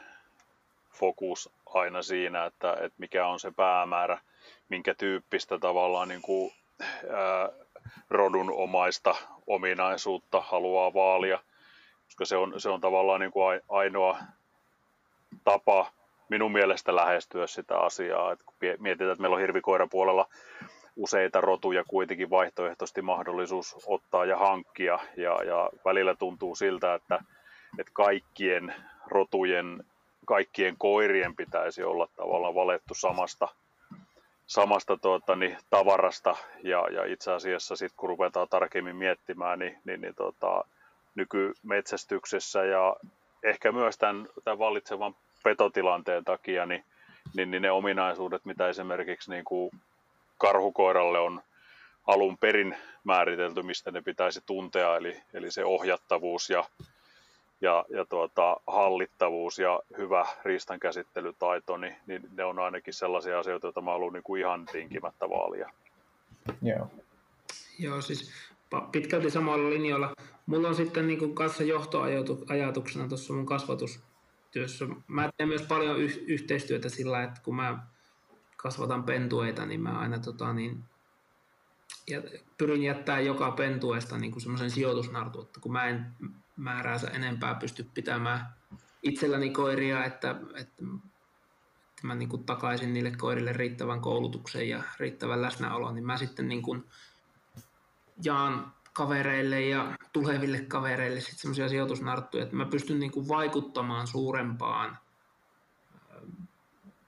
[0.95, 4.19] fokus aina siinä, että, että mikä on se päämäärä,
[4.69, 6.53] minkä tyyppistä tavallaan niin kuin,
[7.11, 7.49] ää,
[8.11, 9.15] rodunomaista
[9.47, 11.39] ominaisuutta haluaa vaalia,
[12.05, 14.19] koska se on, se on tavallaan niin kuin ainoa
[15.45, 15.93] tapa
[16.29, 18.33] minun mielestä lähestyä sitä asiaa.
[18.33, 20.29] että kun mietitään, että meillä on hirvikoiran puolella
[20.97, 27.25] useita rotuja kuitenkin vaihtoehtoisesti mahdollisuus ottaa ja hankkia, ja, ja välillä tuntuu siltä, että,
[27.79, 28.75] että kaikkien
[29.07, 29.85] rotujen
[30.33, 33.49] kaikkien koirien pitäisi olla tavallaan valettu samasta,
[34.47, 36.37] samasta tuota, niin, tavarasta.
[36.63, 40.65] Ja, ja itse asiassa sitten kun ruvetaan tarkemmin miettimään, niin, niin, niin tota,
[41.15, 42.97] nykymetsästyksessä ja
[43.43, 45.15] ehkä myös tämän, tämän vallitsevan
[45.45, 46.85] petotilanteen takia, niin,
[47.35, 49.71] niin, niin ne ominaisuudet, mitä esimerkiksi niin kuin
[50.39, 51.43] karhukoiralle on
[52.07, 56.65] alun perin määritelty, mistä ne pitäisi tuntea, eli, eli se ohjattavuus ja
[57.63, 63.81] ja, ja tuota, hallittavuus ja hyvä riistankäsittelytaito, niin, niin ne on ainakin sellaisia asioita, joita
[63.81, 65.73] mä haluan niin kuin ihan tinkimättä vaalia.
[66.63, 66.91] Joo.
[67.79, 68.33] Joo, siis
[68.93, 70.13] pitkälti samalla linjalla.
[70.47, 74.87] Mulla on sitten niin kuin kanssa johtoajatuksena tuossa mun kasvatustyössä.
[75.07, 77.79] Mä teen myös paljon y- yhteistyötä sillä, että kun mä
[78.57, 80.85] kasvatan pentueita, niin mä aina tota, niin,
[82.11, 82.23] ja
[82.59, 86.07] pyrin jättää joka pentueesta niin semmoisen sijoitusnartu, että kun mä en
[86.57, 88.47] määräänsä enempää pysty pitämään
[89.03, 90.83] itselläni koiria, että, että,
[91.91, 96.49] että mä niin kuin takaisin niille koirille riittävän koulutuksen ja riittävän läsnäolon, niin mä sitten
[96.49, 96.85] niin kuin
[98.25, 104.99] jaan kavereille ja tuleville kavereille sitten semmoisia sijoitusnarttuja, että mä pystyn niin kuin vaikuttamaan suurempaan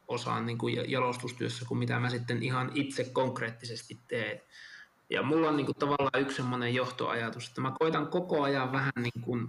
[0.08, 4.40] osaan niin kuin jalostustyössä kuin mitä mä sitten ihan itse konkreettisesti teen.
[5.10, 8.92] Ja mulla on niin kuin tavallaan yksi semmoinen johtoajatus, että mä koitan koko ajan vähän
[8.96, 9.48] niin kuin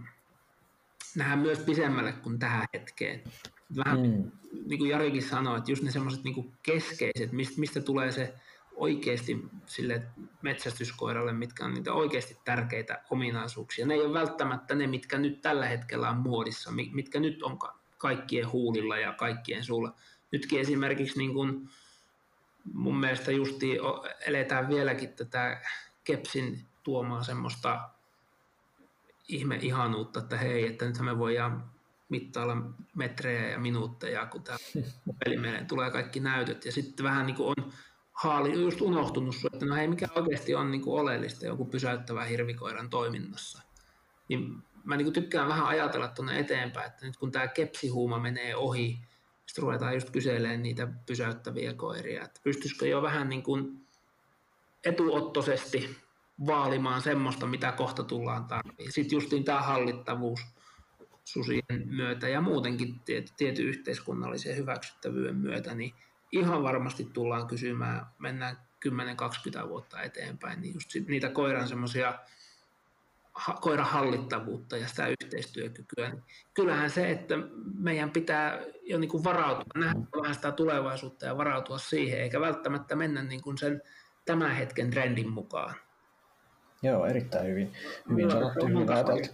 [1.15, 3.23] nähdä myös pisemmälle kuin tähän hetkeen.
[3.75, 4.31] Vähän mm.
[4.65, 8.33] niin kuin Jarikin sanoi, että just ne semmoiset niin keskeiset, mistä, mistä tulee se
[8.75, 10.03] oikeasti sille
[10.41, 13.85] metsästyskoiralle, mitkä on niitä oikeasti tärkeitä ominaisuuksia.
[13.85, 17.59] Ne ei ole välttämättä ne, mitkä nyt tällä hetkellä on muodissa, mitkä nyt on
[17.97, 19.93] kaikkien huulilla ja kaikkien suulla.
[20.31, 21.69] Nytkin esimerkiksi niin kuin,
[22.73, 23.77] mun mielestä justi
[24.25, 25.61] eletään vieläkin tätä
[26.03, 27.89] Kepsin tuomaa semmoista
[29.27, 31.71] ihme ihanuutta, että hei, että nyt me voidaan
[32.09, 32.57] mittailla
[32.95, 34.57] metrejä ja minuutteja, kun tämä
[35.23, 36.65] pelimeleen tulee kaikki näytöt.
[36.65, 37.71] Ja sitten vähän niin kuin on
[38.11, 42.89] haali just unohtunut, että no hei, mikä oikeasti on niin kuin oleellista joku pysäyttävä hirvikoiran
[42.89, 43.61] toiminnassa.
[44.27, 48.55] Niin mä niin kuin tykkään vähän ajatella tuonne eteenpäin, että nyt kun tämä kepsihuuma menee
[48.55, 48.99] ohi,
[49.45, 53.87] sitten ruvetaan just kyselemään niitä pysäyttäviä koiria, että pystyisikö jo vähän niin kuin
[54.85, 55.97] etuottoisesti
[56.47, 58.91] vaalimaan semmoista, mitä kohta tullaan tarviin.
[58.91, 60.39] Sitten justiin tämä hallittavuus
[61.23, 65.93] susien myötä ja muutenkin tiety, tiety yhteiskunnallisen hyväksyttävyyden myötä, niin
[66.31, 68.57] ihan varmasti tullaan kysymään, mennään
[69.65, 72.19] 10-20 vuotta eteenpäin, niin just niitä koiran semmoisia
[73.61, 76.23] koiran hallittavuutta ja sitä yhteistyökykyä, niin
[76.53, 77.35] kyllähän se, että
[77.77, 82.95] meidän pitää jo niin kuin varautua, nähdä vähän sitä tulevaisuutta ja varautua siihen, eikä välttämättä
[82.95, 83.81] mennä niin kuin sen
[84.25, 85.75] tämän hetken trendin mukaan.
[86.81, 87.73] Joo, erittäin hyvin,
[88.09, 89.29] hyvin sanottu, hyvin ajateltu.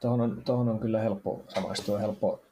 [0.00, 2.42] Tuohon on, tuohon on kyllä helppo samaistua, helppo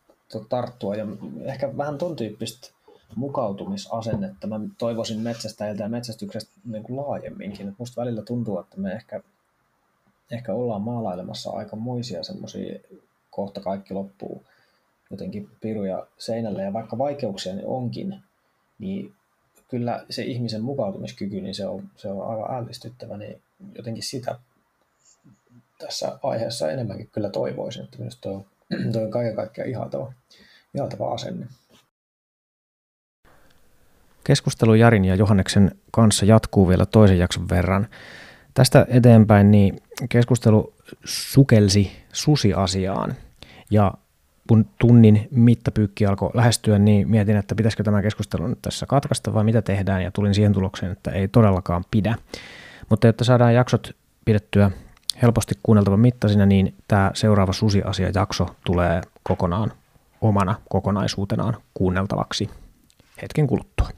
[0.49, 1.07] tarttua ja
[1.45, 2.76] ehkä vähän ton tyyppistä
[3.15, 7.69] mukautumisasennetta mä toivoisin metsästäjiltä ja metsästyksestä niin kuin laajemminkin.
[7.69, 9.21] Et musta välillä tuntuu, että me ehkä,
[10.31, 12.79] ehkä ollaan maalailemassa aikamoisia semmoisia
[13.31, 14.43] kohta kaikki loppuu
[15.11, 18.23] jotenkin piruja seinälle ja vaikka vaikeuksia niin onkin,
[18.79, 19.15] niin
[19.69, 23.43] kyllä se ihmisen mukautumiskyky, niin se on, se on aivan ällistyttävä, niin
[23.75, 24.39] jotenkin sitä
[25.79, 28.45] tässä aiheessa enemmänkin kyllä toivoisin, että minusta toi on,
[29.03, 30.13] on kaiken kaikkiaan ihaltava,
[30.75, 31.47] ihaltava asenne.
[34.27, 37.87] Keskustelu Jarin ja Johanneksen kanssa jatkuu vielä toisen jakson verran.
[38.55, 40.75] Tästä eteenpäin niin keskustelu
[41.05, 43.15] sukelsi susiasiaan
[43.71, 43.95] ja
[44.49, 49.45] kun tunnin mittapyykki alkoi lähestyä, niin mietin, että pitäisikö tämä keskustelu nyt tässä katkaista vai
[49.45, 52.17] mitä tehdään ja tulin siihen tulokseen, että ei todellakaan pidä.
[52.91, 54.71] Mutta jotta saadaan jaksot pidettyä
[55.23, 59.73] helposti kuunneltavan mittaisina, niin tämä seuraava susiasia-jakso tulee kokonaan
[60.21, 62.51] omana kokonaisuutenaan kuunneltavaksi
[63.23, 63.89] hetken kuluttua.